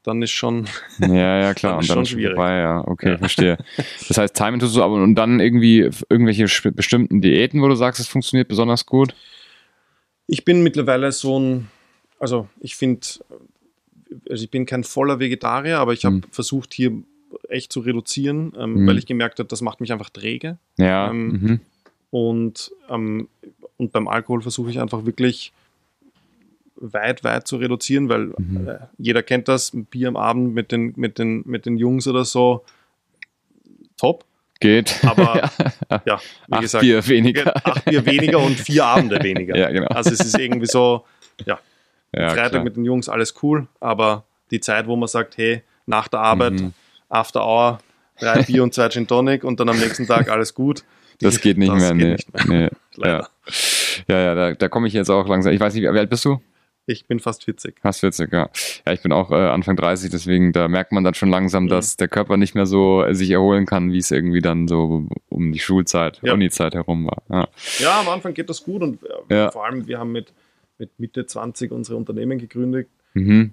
dann 0.05 0.22
ist 0.22 0.31
schon. 0.31 0.66
Ja, 1.01 1.40
ja, 1.40 1.55
klar. 1.55 1.72
Dann 1.72 1.81
und 1.81 1.88
dann 1.88 1.94
schon 1.96 2.03
ist 2.05 2.09
schon 2.11 2.18
schwierig. 2.18 2.37
vorbei, 2.37 2.57
ja. 2.59 2.87
Okay, 2.87 3.11
Ja. 3.11 3.18
verstehe. 3.18 3.59
Das 4.09 4.16
heißt, 4.16 4.35
Timing 4.37 4.61
tust 4.61 4.77
du 4.77 4.83
aber 4.83 4.94
und 4.94 5.14
dann 5.16 5.40
irgendwie 5.40 5.90
irgendwelche 6.09 6.46
bestimmten 6.72 7.20
Diäten, 7.20 7.61
wo 7.62 7.68
du 7.68 7.74
sagst, 7.74 8.01
es 8.01 8.07
funktioniert 8.09 8.48
besonders 8.48 8.87
gut? 8.87 9.14
ich 10.31 10.44
bin 10.44 10.62
mittlerweile 10.62 11.11
so 11.11 11.40
ein, 11.40 11.68
also 12.20 12.48
ich 12.61 12.77
finde, 12.77 13.01
also 14.29 14.44
ich 14.44 14.51
bin 14.51 14.66
kein 14.66 14.85
voller 14.85 15.20
Vegetarier, 15.20 15.79
aber 15.79 15.94
ich 15.94 16.05
habe 16.05 16.16
Mhm. 16.16 16.22
versucht 16.31 16.74
hier 16.74 16.92
echt 17.48 17.72
zu 17.72 17.81
reduzieren, 17.81 18.53
ähm, 18.59 18.74
Mhm. 18.83 18.87
weil 18.87 18.98
ich 18.98 19.07
gemerkt 19.07 19.38
habe, 19.38 19.48
das 19.48 19.62
macht 19.62 19.81
mich 19.81 19.90
einfach 19.90 20.11
träge. 20.11 20.59
Ja. 20.77 21.11
Ähm, 21.11 21.29
mhm. 21.29 21.61
Und, 22.11 22.72
ähm, 22.90 23.29
und 23.79 23.93
beim 23.93 24.07
Alkohol 24.09 24.43
versuche 24.43 24.71
ich 24.71 24.79
einfach 24.81 25.07
wirklich 25.07 25.53
weit, 26.77 27.25
weit 27.25 27.47
zu 27.49 27.57
reduzieren, 27.57 28.09
weil 28.09 28.33
Mhm. 28.37 28.69
äh, 28.69 28.79
jeder 28.99 29.23
kennt 29.23 29.49
das, 29.49 29.73
ein 29.73 29.85
Bier 29.87 30.09
am 30.09 30.17
Abend 30.17 30.55
mit 30.55 30.71
den, 30.71 30.93
mit 30.97 31.19
den, 31.19 31.43
mit 31.47 31.64
den 31.67 31.77
Jungs 31.79 32.07
oder 32.07 32.25
so, 32.25 32.64
top. 33.97 34.25
Geht. 34.61 34.99
Aber 35.05 35.49
ja, 36.05 36.21
wie 36.49 36.53
Acht 36.55 36.61
gesagt, 36.62 36.83
Bier 36.83 37.07
weniger. 37.07 37.55
acht 37.64 37.85
Bier 37.85 38.05
weniger 38.05 38.41
und 38.41 38.57
vier 38.59 38.85
Abende 38.85 39.21
weniger. 39.23 39.57
Ja, 39.57 39.71
genau. 39.71 39.87
Also 39.88 40.11
es 40.11 40.19
ist 40.21 40.37
irgendwie 40.38 40.67
so, 40.67 41.05
ja, 41.47 41.61
Ja, 42.12 42.31
Freitag 42.31 42.51
klar. 42.51 42.64
mit 42.64 42.75
den 42.77 42.85
Jungs 42.85 43.09
alles 43.09 43.35
cool, 43.43 43.69
aber 43.79 44.25
die 44.51 44.59
Zeit, 44.61 44.88
wo 44.88 44.97
man 44.97 45.09
sagt, 45.09 45.37
hey, 45.37 45.62
nach 45.87 46.09
der 46.09 46.21
Arbeit, 46.21 46.55
Mhm. 46.55 46.73
After 47.09 47.45
Hour, 47.47 47.79
drei 48.21 48.43
Bier 48.47 48.62
und 48.64 48.75
zwei 48.75 48.88
Gin 48.88 49.07
Tonic 49.07 49.45
und 49.45 49.61
dann 49.61 49.69
am 49.69 49.79
nächsten 49.79 50.07
Tag 50.09 50.29
alles 50.29 50.53
gut. 50.55 50.83
Das 51.21 51.41
geht 51.41 51.57
nicht 51.59 51.73
das 51.73 51.79
mehr. 51.81 51.95
geht 51.95 51.99
nee. 52.01 52.11
nicht 52.12 52.35
mehr. 52.35 52.59
Nee. 52.59 52.62
Ja. 52.64 52.71
Leider. 52.97 53.19
ja, 53.21 53.29
ja, 54.06 54.34
da, 54.34 54.54
da 54.54 54.68
komme 54.68 54.87
ich 54.87 54.92
jetzt 54.94 55.11
auch 55.11 55.26
langsam. 55.28 55.52
Ich 55.52 55.61
weiß 55.61 55.74
nicht, 55.74 55.82
wie 55.82 55.88
alt 55.88 56.11
bist 56.11 56.24
du? 56.24 56.40
Ich 56.90 57.06
bin 57.06 57.20
fast 57.20 57.44
40. 57.44 57.80
Fast 57.82 58.00
40, 58.00 58.32
ja. 58.32 58.48
Ja, 58.87 58.92
ich 58.94 59.02
bin 59.02 59.12
auch 59.12 59.30
äh, 59.30 59.34
Anfang 59.34 59.76
30, 59.76 60.11
deswegen 60.11 60.52
da 60.52 60.68
merkt 60.68 60.90
man 60.92 61.04
dann 61.04 61.12
schon 61.12 61.28
langsam, 61.28 61.64
Mhm. 61.64 61.68
dass 61.68 61.96
der 61.98 62.08
Körper 62.08 62.38
nicht 62.38 62.54
mehr 62.54 62.64
so 62.64 63.02
äh, 63.04 63.14
sich 63.14 63.30
erholen 63.30 63.66
kann, 63.66 63.92
wie 63.92 63.98
es 63.98 64.11
irgendwie 64.11 64.40
dann 64.40 64.68
so 64.68 65.06
um 65.28 65.52
die 65.52 65.58
Schulzeit, 65.58 66.18
Ja. 66.22 66.32
Uni-Zeit 66.32 66.74
herum 66.74 67.06
war. 67.06 67.22
Ja. 67.28 67.48
Ja, 67.78 68.00
am 68.00 68.08
Anfang 68.08 68.32
geht 68.32 68.48
das 68.48 68.64
gut 68.64 68.80
und 68.82 69.00
äh, 69.28 69.34
Ja. 69.34 69.50
vor 69.50 69.66
allem, 69.66 69.87
wir 69.87 69.98
haben 69.98 70.12
mit, 70.12 70.32
mit 70.78 70.98
Mitte 70.98 71.26
20 71.26 71.72
unsere 71.72 71.98
Unternehmen 71.98 72.38
gegründet. 72.38 72.88
Mhm. 73.12 73.52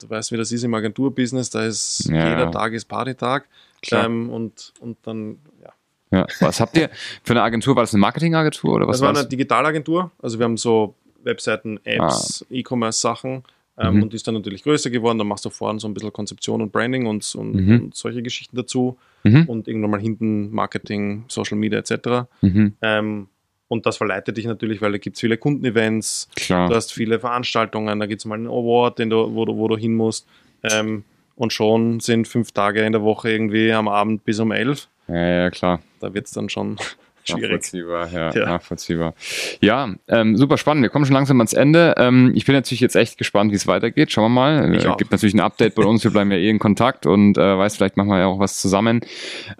Du 0.00 0.10
weißt, 0.10 0.32
wie 0.32 0.36
das 0.36 0.50
ist 0.50 0.64
im 0.64 0.74
Agenturbusiness, 0.74 1.50
da 1.50 1.64
ist 1.64 2.08
Ja. 2.10 2.30
jeder 2.30 2.50
Tag 2.50 2.72
ist 2.72 2.86
Partytag. 2.86 3.46
Klar. 3.82 4.06
Ähm, 4.06 4.28
und, 4.28 4.72
und 4.80 4.98
dann, 5.04 5.38
ja. 5.62 5.72
Ja. 6.10 6.26
Was 6.40 6.60
habt 6.60 6.76
ihr 6.76 6.90
für 7.22 7.32
eine 7.34 7.42
Agentur? 7.42 7.76
War 7.76 7.82
das 7.84 7.94
eine 7.94 8.00
Marketingagentur 8.00 8.74
oder 8.74 8.86
was 8.88 8.98
Das 9.00 9.02
war 9.06 9.16
eine 9.16 9.28
Digitalagentur. 9.28 10.10
Also 10.20 10.38
wir 10.38 10.44
haben 10.44 10.56
so 10.56 10.94
Webseiten, 11.22 11.78
Apps, 11.84 12.44
E-Commerce-Sachen 12.50 13.42
ähm, 13.78 13.94
Mhm. 13.96 14.02
und 14.02 14.12
die 14.12 14.16
ist 14.16 14.26
dann 14.26 14.34
natürlich 14.34 14.62
größer 14.64 14.90
geworden. 14.90 15.18
Dann 15.18 15.28
machst 15.28 15.44
du 15.44 15.50
vorne 15.50 15.78
so 15.78 15.86
ein 15.88 15.94
bisschen 15.94 16.12
Konzeption 16.12 16.62
und 16.62 16.72
Branding 16.72 17.06
und, 17.06 17.32
und, 17.34 17.54
Mhm. 17.54 17.80
und 17.84 17.94
solche 17.94 18.22
Geschichten 18.22 18.56
dazu 18.56 18.96
Mhm. 19.24 19.44
und 19.46 19.68
irgendwann 19.68 19.90
mal 19.90 20.00
hinten 20.00 20.50
Marketing, 20.50 21.24
Social 21.28 21.56
Media 21.58 21.78
etc. 21.78 22.26
Mhm. 22.40 22.74
Ähm, 22.82 23.28
und 23.68 23.86
das 23.86 23.98
verleitet 23.98 24.36
dich 24.36 24.46
natürlich, 24.46 24.82
weil 24.82 24.90
da 24.92 24.98
gibt 24.98 25.14
es 25.16 25.20
viele 25.20 25.36
Kundenevents, 25.36 26.28
Klar. 26.34 26.68
du 26.68 26.74
hast 26.74 26.92
viele 26.92 27.20
Veranstaltungen, 27.20 28.00
da 28.00 28.06
gibt 28.06 28.20
es 28.20 28.24
mal 28.24 28.34
einen 28.34 28.46
Award, 28.48 28.98
den 28.98 29.10
du, 29.10 29.32
wo, 29.34 29.44
du, 29.44 29.56
wo 29.56 29.68
du 29.68 29.76
hin 29.76 29.94
musst. 29.94 30.26
Ähm, 30.64 31.04
und 31.36 31.52
schon 31.52 32.00
sind 32.00 32.26
fünf 32.26 32.50
Tage 32.52 32.82
in 32.82 32.92
der 32.92 33.02
Woche 33.02 33.30
irgendwie 33.30 33.72
am 33.72 33.86
Abend 33.88 34.24
bis 34.24 34.40
um 34.40 34.50
elf. 34.52 34.88
Ja, 35.08 35.16
ja, 35.44 35.50
klar. 35.50 35.80
Da 36.00 36.12
wird 36.14 36.26
es 36.26 36.32
dann 36.32 36.48
schon 36.48 36.78
schwierig. 37.24 37.42
Nachvollziehbar, 37.42 38.10
ja, 38.12 38.30
Ja. 38.34 38.46
nachvollziehbar. 38.46 39.14
Ja, 39.60 39.94
ähm, 40.08 40.36
super 40.36 40.58
spannend. 40.58 40.82
Wir 40.82 40.90
kommen 40.90 41.04
schon 41.06 41.14
langsam 41.14 41.38
ans 41.40 41.52
Ende. 41.52 41.94
Ähm, 41.98 42.32
ich 42.34 42.44
bin 42.46 42.54
natürlich 42.54 42.80
jetzt 42.80 42.96
echt 42.96 43.18
gespannt, 43.18 43.52
wie 43.52 43.56
es 43.56 43.66
weitergeht. 43.66 44.10
Schauen 44.10 44.24
wir 44.24 44.28
mal. 44.40 44.74
Ich 44.74 44.84
Äh, 44.84 44.94
gibt 44.98 45.12
natürlich 45.12 45.34
ein 45.34 45.40
Update 45.40 45.74
bei 45.76 45.84
uns. 45.84 46.02
Wir 46.02 46.10
bleiben 46.10 46.30
ja 46.32 46.38
eh 46.38 46.48
in 46.50 46.58
Kontakt 46.58 47.06
und 47.06 47.36
äh, 47.38 47.58
weiß, 47.58 47.76
vielleicht 47.76 47.96
machen 47.96 48.08
wir 48.08 48.18
ja 48.18 48.26
auch 48.26 48.38
was 48.38 48.58
zusammen. 48.60 49.00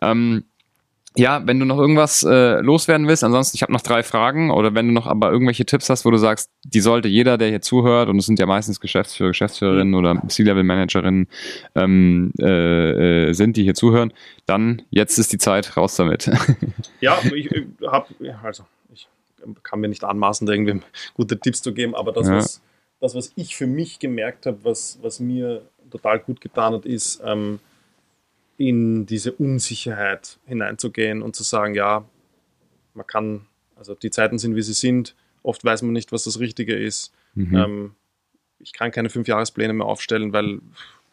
Ähm, 0.03 0.45
ja, 1.17 1.45
wenn 1.45 1.59
du 1.59 1.67
noch 1.67 1.79
irgendwas 1.79 2.23
äh, 2.23 2.61
loswerden 2.61 3.09
willst, 3.09 3.25
ansonsten, 3.25 3.57
ich 3.57 3.63
habe 3.63 3.73
noch 3.73 3.81
drei 3.81 4.03
Fragen 4.05 4.51
oder 4.53 4.75
wenn 4.75 4.87
du 4.87 4.93
noch 4.95 5.09
aber 5.09 5.33
irgendwelche 5.33 5.65
Tipps 5.67 5.91
hast, 5.91 6.05
wo 6.05 6.11
du 6.11 6.19
sagst, 6.19 6.51
die 6.65 6.81
sollte 6.81 7.09
jeder, 7.09 7.37
der 7.37 7.49
hier 7.49 7.61
zuhört, 7.61 8.09
und 8.09 8.19
es 8.19 8.27
sind 8.27 8.39
ja 8.39 8.47
meistens 8.47 8.79
Geschäftsführer, 8.81 9.31
Geschäftsführerinnen 9.31 9.95
oder 9.95 10.23
C-Level-Managerinnen 10.29 11.27
ähm, 11.75 12.33
äh, 12.39 13.29
äh, 13.29 13.33
sind, 13.33 13.57
die 13.57 13.65
hier 13.65 13.75
zuhören, 13.75 14.13
dann 14.47 14.83
jetzt 14.91 15.19
ist 15.19 15.33
die 15.33 15.39
Zeit, 15.39 15.77
raus 15.77 15.97
damit. 15.97 16.31
Ja, 17.01 17.19
ich, 17.35 17.51
ich 17.51 17.67
habe, 17.87 18.07
also 18.43 18.65
ich 18.93 19.09
kann 19.63 19.81
mir 19.81 19.89
nicht 19.89 20.05
anmaßen, 20.05 20.47
da 20.47 20.53
irgendwie 20.53 20.81
gute 21.15 21.39
Tipps 21.41 21.63
zu 21.63 21.73
geben, 21.73 21.95
aber 21.95 22.13
das, 22.13 22.29
Ja. 22.29 22.37
was, 22.37 22.61
das 23.01 23.15
was 23.15 23.33
ich 23.37 23.57
für 23.57 23.67
mich 23.67 23.99
gemerkt 23.99 24.47
habe, 24.47 24.59
was, 24.63 24.99
was 25.03 25.19
mir 25.19 25.63
total 25.91 26.19
gut 26.21 26.41
getan 26.41 26.75
hat, 26.75 26.85
ist, 26.87 27.21
ähm, 27.25 27.59
in 28.61 29.07
diese 29.07 29.33
Unsicherheit 29.33 30.39
hineinzugehen 30.45 31.23
und 31.23 31.35
zu 31.35 31.43
sagen, 31.45 31.75
ja, 31.75 32.05
man 32.93 33.07
kann, 33.07 33.47
also 33.75 33.95
die 33.95 34.11
Zeiten 34.11 34.39
sind, 34.39 34.55
wie 34.55 34.61
sie 34.61 34.75
sind, 34.75 35.15
oft 35.43 35.65
weiß 35.65 35.81
man 35.81 35.93
nicht, 35.95 36.13
was 36.13 36.25
das 36.25 36.41
Richtige 36.41 36.77
ist. 36.77 37.11
Mhm. 37.35 37.57
Ähm, 37.57 37.95
ich 38.59 38.75
kann 38.75 38.91
keine 38.91 39.09
Fünfjahrespläne 39.09 39.73
mehr 39.73 39.87
aufstellen, 39.87 40.35
weil 40.35 40.61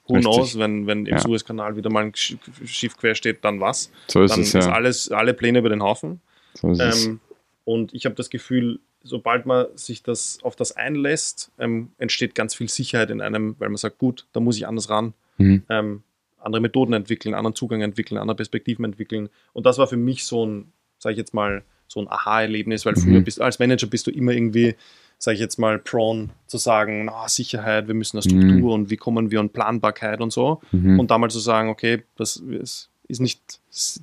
who 0.07 0.15
Richtig. 0.15 0.21
knows, 0.33 0.59
wenn, 0.59 0.87
wenn 0.87 1.05
im 1.05 1.13
Ja. 1.15 1.19
Suezkanal 1.21 1.77
wieder 1.77 1.89
mal 1.89 2.03
ein 2.03 2.11
Sch- 2.11 2.37
Schiff 2.65 2.97
quer 2.97 3.15
steht, 3.15 3.45
dann 3.45 3.61
was? 3.61 3.91
so 4.09 4.23
ist 4.23 4.31
Dann 4.31 4.41
es, 4.41 4.53
ist 4.53 4.65
ja. 4.65 4.73
alles, 4.73 5.09
alle 5.09 5.33
Pläne 5.33 5.59
über 5.59 5.69
den 5.69 5.81
Haufen. 5.81 6.19
So 6.53 6.71
ist 6.71 6.81
es. 6.81 7.05
Ähm, 7.05 7.21
und 7.63 7.93
ich 7.93 8.03
habe 8.05 8.15
das 8.15 8.29
Gefühl, 8.29 8.81
sobald 9.03 9.45
man 9.45 9.67
sich 9.75 10.03
das 10.03 10.39
auf 10.43 10.57
das 10.57 10.73
einlässt, 10.75 11.51
ähm, 11.59 11.93
entsteht 11.97 12.35
ganz 12.35 12.55
viel 12.55 12.67
Sicherheit 12.67 13.09
in 13.09 13.21
einem, 13.21 13.55
weil 13.59 13.69
man 13.69 13.77
sagt, 13.77 13.99
gut, 13.99 14.25
da 14.33 14.41
muss 14.41 14.57
ich 14.57 14.67
anders 14.67 14.89
ran, 14.89 15.13
Mhm. 15.37 15.63
ähm, 15.69 16.03
andere 16.39 16.61
Methoden 16.61 16.93
entwickeln, 16.93 17.33
anderen 17.33 17.55
Zugang 17.55 17.81
entwickeln, 17.81 18.17
andere 18.17 18.35
Perspektiven 18.35 18.85
entwickeln. 18.85 19.29
Und 19.53 19.65
das 19.65 19.77
war 19.77 19.87
für 19.87 19.97
mich 19.97 20.25
so 20.25 20.45
ein, 20.45 20.71
sage 20.99 21.13
ich 21.13 21.17
jetzt 21.17 21.33
mal, 21.33 21.63
so 21.87 21.99
ein 22.01 22.07
Aha-Erlebnis, 22.09 22.85
weil 22.85 22.93
Mhm. 22.93 22.99
früher 23.01 23.21
bist 23.21 23.41
als 23.41 23.59
Manager 23.59 23.87
bist 23.87 24.07
du 24.07 24.11
immer 24.11 24.31
irgendwie, 24.33 24.75
sage 25.17 25.35
ich 25.35 25.41
jetzt 25.41 25.57
mal, 25.57 25.79
prone 25.79 26.29
zu 26.47 26.57
sagen, 26.57 27.05
na, 27.05 27.27
Sicherheit, 27.27 27.87
wir 27.87 27.95
müssen 27.95 28.17
eine 28.17 28.23
Struktur 28.23 28.73
und 28.73 28.89
wie 28.89 28.97
kommen 28.97 29.31
wir 29.31 29.39
und 29.39 29.53
Planbarkeit 29.53 30.21
und 30.21 30.31
so. 30.31 30.61
Mhm. 30.71 30.99
Und 30.99 31.11
damals 31.11 31.33
zu 31.33 31.39
sagen, 31.39 31.69
okay, 31.69 32.03
das 32.17 32.35
ist, 32.37 32.89
ist 33.07 33.19
nicht, 33.21 33.41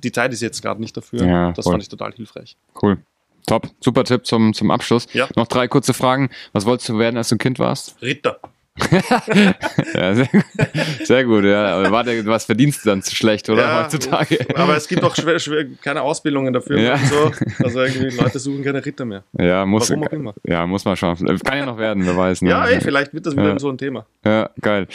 die 0.03 0.11
Zeit 0.11 0.33
ist 0.33 0.41
jetzt 0.41 0.61
gerade 0.61 0.81
nicht 0.81 0.97
dafür. 0.97 1.23
Ja, 1.25 1.51
das 1.51 1.63
voll. 1.63 1.73
fand 1.73 1.83
ich 1.83 1.89
total 1.89 2.11
hilfreich. 2.13 2.57
Cool. 2.81 2.97
Top. 3.47 3.69
Super 3.79 4.03
Tipp 4.03 4.25
zum, 4.25 4.55
zum 4.55 4.71
Abschluss. 4.71 5.05
Ja. 5.13 5.27
Noch 5.35 5.45
drei 5.47 5.67
kurze 5.67 5.93
Fragen. 5.93 6.31
Was 6.53 6.65
wolltest 6.65 6.89
du 6.89 6.97
werden, 6.97 7.15
als 7.17 7.29
du 7.29 7.35
ein 7.35 7.37
Kind 7.37 7.59
warst? 7.59 8.01
Ritter. 8.01 8.39
Ja, 9.93 10.13
sehr, 10.13 10.27
sehr 11.03 11.23
gut, 11.25 11.45
ja. 11.45 11.77
Aber 11.77 11.91
war 11.91 12.03
der, 12.03 12.25
was 12.25 12.45
verdienst 12.45 12.83
du 12.83 12.89
dann 12.89 13.01
zu 13.01 13.15
schlecht, 13.15 13.49
oder? 13.49 13.61
Ja, 13.61 13.83
Heutzutage. 13.83 14.45
Aber 14.55 14.75
es 14.75 14.87
gibt 14.87 15.03
auch 15.03 15.15
schwer, 15.15 15.39
schwer, 15.39 15.65
keine 15.81 16.01
Ausbildungen 16.01 16.51
dafür. 16.53 16.79
Ja. 16.79 16.97
So. 16.97 17.31
Also 17.63 17.81
irgendwie 17.81 18.15
Leute 18.15 18.39
suchen 18.39 18.63
keine 18.63 18.85
Ritter 18.85 19.05
mehr. 19.05 19.23
Ja, 19.37 19.65
muss, 19.65 19.89
Warum 19.89 20.03
auch 20.03 20.11
immer. 20.11 20.33
ja, 20.43 20.67
muss 20.67 20.83
man 20.83 20.97
schauen. 20.97 21.15
Kann 21.43 21.57
ja 21.57 21.65
noch 21.65 21.77
werden, 21.77 22.05
wer 22.05 22.17
weiß. 22.17 22.41
Ne? 22.41 22.49
Ja, 22.49 22.65
ey, 22.67 22.81
vielleicht 22.81 23.13
wird 23.13 23.25
das 23.25 23.35
wieder 23.35 23.57
so 23.59 23.69
ein 23.69 23.77
Thema. 23.77 24.05
Ja, 24.25 24.49
geil. 24.59 24.87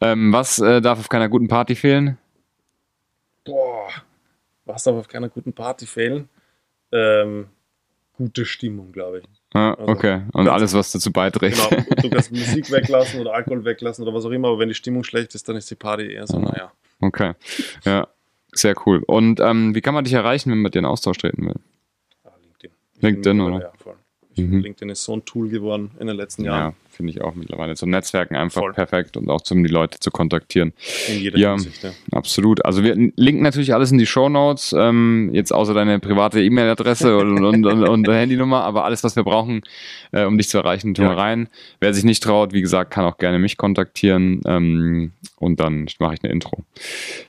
Ähm, 0.00 0.32
was 0.32 0.58
äh, 0.60 0.80
darf 0.80 1.00
auf 1.00 1.08
keiner 1.08 1.28
guten 1.28 1.48
Party 1.48 1.74
fehlen? 1.74 2.18
Boah, 3.44 3.88
was 4.64 4.84
darf 4.84 4.94
auf 4.96 5.08
keiner 5.08 5.28
guten 5.28 5.52
Party 5.52 5.86
fehlen? 5.86 6.28
Ähm, 6.92 7.46
gute 8.16 8.46
Stimmung, 8.46 8.92
glaube 8.92 9.18
ich. 9.20 9.24
Ja, 9.54 9.74
Also, 9.74 9.92
okay. 9.92 10.22
Und 10.32 10.48
alles, 10.48 10.74
was 10.74 10.92
dazu 10.92 11.12
beiträgt. 11.12 11.56
Genau, 11.56 11.82
du 12.02 12.10
kannst 12.10 12.32
Musik 12.32 12.70
weglassen 12.70 13.20
oder 13.20 13.34
Alkohol 13.34 13.64
weglassen 13.64 14.02
oder 14.06 14.14
was 14.14 14.24
auch 14.24 14.30
immer, 14.30 14.48
aber 14.48 14.58
wenn 14.58 14.68
die 14.68 14.74
Stimmung 14.74 15.04
schlecht 15.04 15.34
ist, 15.34 15.48
dann 15.48 15.56
ist 15.56 15.70
die 15.70 15.76
Party 15.76 16.12
eher 16.12 16.26
so, 16.26 16.38
naja. 16.38 16.72
Okay. 17.00 17.34
Ja, 17.84 18.08
sehr 18.52 18.74
cool. 18.86 19.02
Und 19.06 19.40
ähm, 19.40 19.74
wie 19.74 19.80
kann 19.80 19.94
man 19.94 20.04
dich 20.04 20.12
erreichen, 20.14 20.50
wenn 20.50 20.58
man 20.62 20.72
dir 20.72 20.80
in 20.80 20.84
Austausch 20.86 21.18
treten 21.18 21.46
will? 21.46 21.60
Ah, 22.24 22.30
LinkedIn. 22.42 22.70
Ich 22.96 23.02
LinkedIn, 23.02 23.40
oder? 23.40 23.60
Ja, 23.60 23.72
voll. 23.76 23.96
Mhm. 24.36 24.60
LinkedIn 24.60 24.88
ist 24.90 25.04
so 25.04 25.14
ein 25.14 25.24
Tool 25.24 25.48
geworden 25.48 25.92
in 26.00 26.06
den 26.08 26.16
letzten 26.16 26.44
Jahren. 26.44 26.72
Ja, 26.72 26.83
finde 26.94 27.12
ich 27.12 27.22
auch 27.22 27.34
mittlerweile. 27.34 27.74
Zum 27.76 27.90
Netzwerken 27.90 28.36
einfach 28.36 28.60
Voll. 28.62 28.72
perfekt 28.72 29.16
und 29.16 29.28
auch 29.28 29.40
zum 29.42 29.62
die 29.64 29.70
Leute 29.70 29.98
zu 30.00 30.10
kontaktieren. 30.10 30.72
In 31.08 31.20
jeder 31.20 31.38
Ja. 31.38 31.50
Hinsicht. 31.52 31.82
Ja. 31.82 31.90
Absolut. 32.12 32.64
Also 32.64 32.82
wir 32.82 32.94
linken 33.16 33.42
natürlich 33.42 33.74
alles 33.74 33.90
in 33.92 33.98
die 33.98 34.06
Show 34.06 34.28
Notes, 34.28 34.74
ähm, 34.78 35.30
jetzt 35.32 35.52
außer 35.52 35.74
deine 35.74 35.98
private 35.98 36.42
E-Mail-Adresse 36.42 37.16
und, 37.18 37.44
und, 37.44 37.66
und, 37.66 37.88
und 37.88 38.08
Handynummer, 38.08 38.62
aber 38.64 38.84
alles, 38.84 39.02
was 39.04 39.16
wir 39.16 39.24
brauchen, 39.24 39.62
äh, 40.12 40.24
um 40.24 40.38
dich 40.38 40.48
zu 40.48 40.58
erreichen, 40.58 40.94
tun 40.94 41.06
wir 41.06 41.12
Ja. 41.12 41.18
rein. 41.18 41.48
Wer 41.80 41.92
sich 41.94 42.04
nicht 42.04 42.22
traut, 42.22 42.52
wie 42.52 42.60
gesagt, 42.60 42.90
kann 42.90 43.04
auch 43.04 43.18
gerne 43.18 43.38
mich 43.38 43.56
kontaktieren 43.56 44.40
ähm, 44.46 45.12
und 45.36 45.60
dann 45.60 45.86
mache 45.98 46.14
ich 46.14 46.24
eine 46.24 46.32
Intro. 46.32 46.64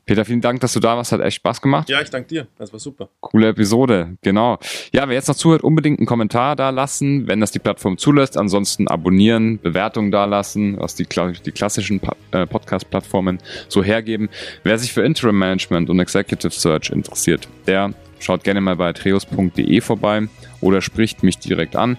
Peter, 0.06 0.26
vielen 0.26 0.42
Dank, 0.42 0.60
dass 0.62 0.74
du 0.74 0.80
da 0.80 0.96
warst. 0.98 1.12
Hat 1.12 1.22
echt 1.22 1.38
Spaß 1.38 1.62
gemacht. 1.62 1.90
ja, 1.90 2.02
ich 2.02 2.10
danke 2.10 2.28
dir. 2.30 2.48
Das 2.58 2.72
war 2.72 2.80
super. 2.80 3.10
Coole 3.20 3.50
Episode, 3.50 4.18
genau. 4.22 4.60
Ja, 4.94 5.08
wer 5.08 5.16
jetzt 5.16 5.28
noch 5.28 5.36
zuhört, 5.36 5.64
unbedingt 5.64 6.00
einen 6.00 6.06
Kommentar 6.06 6.56
da 6.56 6.70
lassen, 6.70 7.28
wenn 7.28 7.40
das 7.40 7.52
die 7.52 7.60
Plattform 7.60 7.98
zulässt. 7.98 8.38
Ansonsten 8.38 8.88
abonnieren, 8.88 9.55
Bewertungen 9.62 10.12
da 10.12 10.26
lassen, 10.26 10.78
was 10.80 10.96
die, 10.96 11.08
die 11.46 11.52
klassischen 11.52 12.02
äh, 12.32 12.46
Podcast-Plattformen 12.46 13.40
so 13.68 13.84
hergeben. 13.84 14.30
Wer 14.64 14.78
sich 14.78 14.94
für 14.94 15.04
Interim 15.04 15.38
Management 15.38 15.90
und 15.90 16.00
Executive 16.00 16.52
Search 16.54 16.90
interessiert, 16.90 17.48
der 17.68 17.94
schaut 18.20 18.44
gerne 18.44 18.62
mal 18.62 18.76
bei 18.76 18.94
treos.de 18.94 19.82
vorbei 19.82 20.28
oder 20.62 20.82
spricht 20.82 21.24
mich 21.24 21.38
direkt 21.38 21.76
an. 21.76 21.98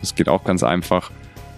Das 0.00 0.14
geht 0.14 0.28
auch 0.28 0.44
ganz 0.44 0.62
einfach, 0.62 1.10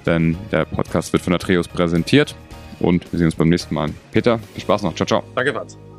denn 0.07 0.37
der 0.50 0.64
Podcast 0.64 1.12
wird 1.12 1.22
von 1.22 1.33
der 1.33 1.40
Treos 1.40 1.68
präsentiert. 1.68 2.35
Und 2.81 3.11
wir 3.12 3.18
sehen 3.18 3.26
uns 3.26 3.37
beim 3.37 3.48
nächsten 3.48 3.74
Mal. 3.74 3.90
Peter, 4.11 4.38
viel 4.55 4.62
Spaß 4.62 4.83
noch. 4.83 4.94
Ciao, 4.94 5.07
ciao. 5.07 5.22
Danke, 5.37 5.52
Franz. 5.52 5.91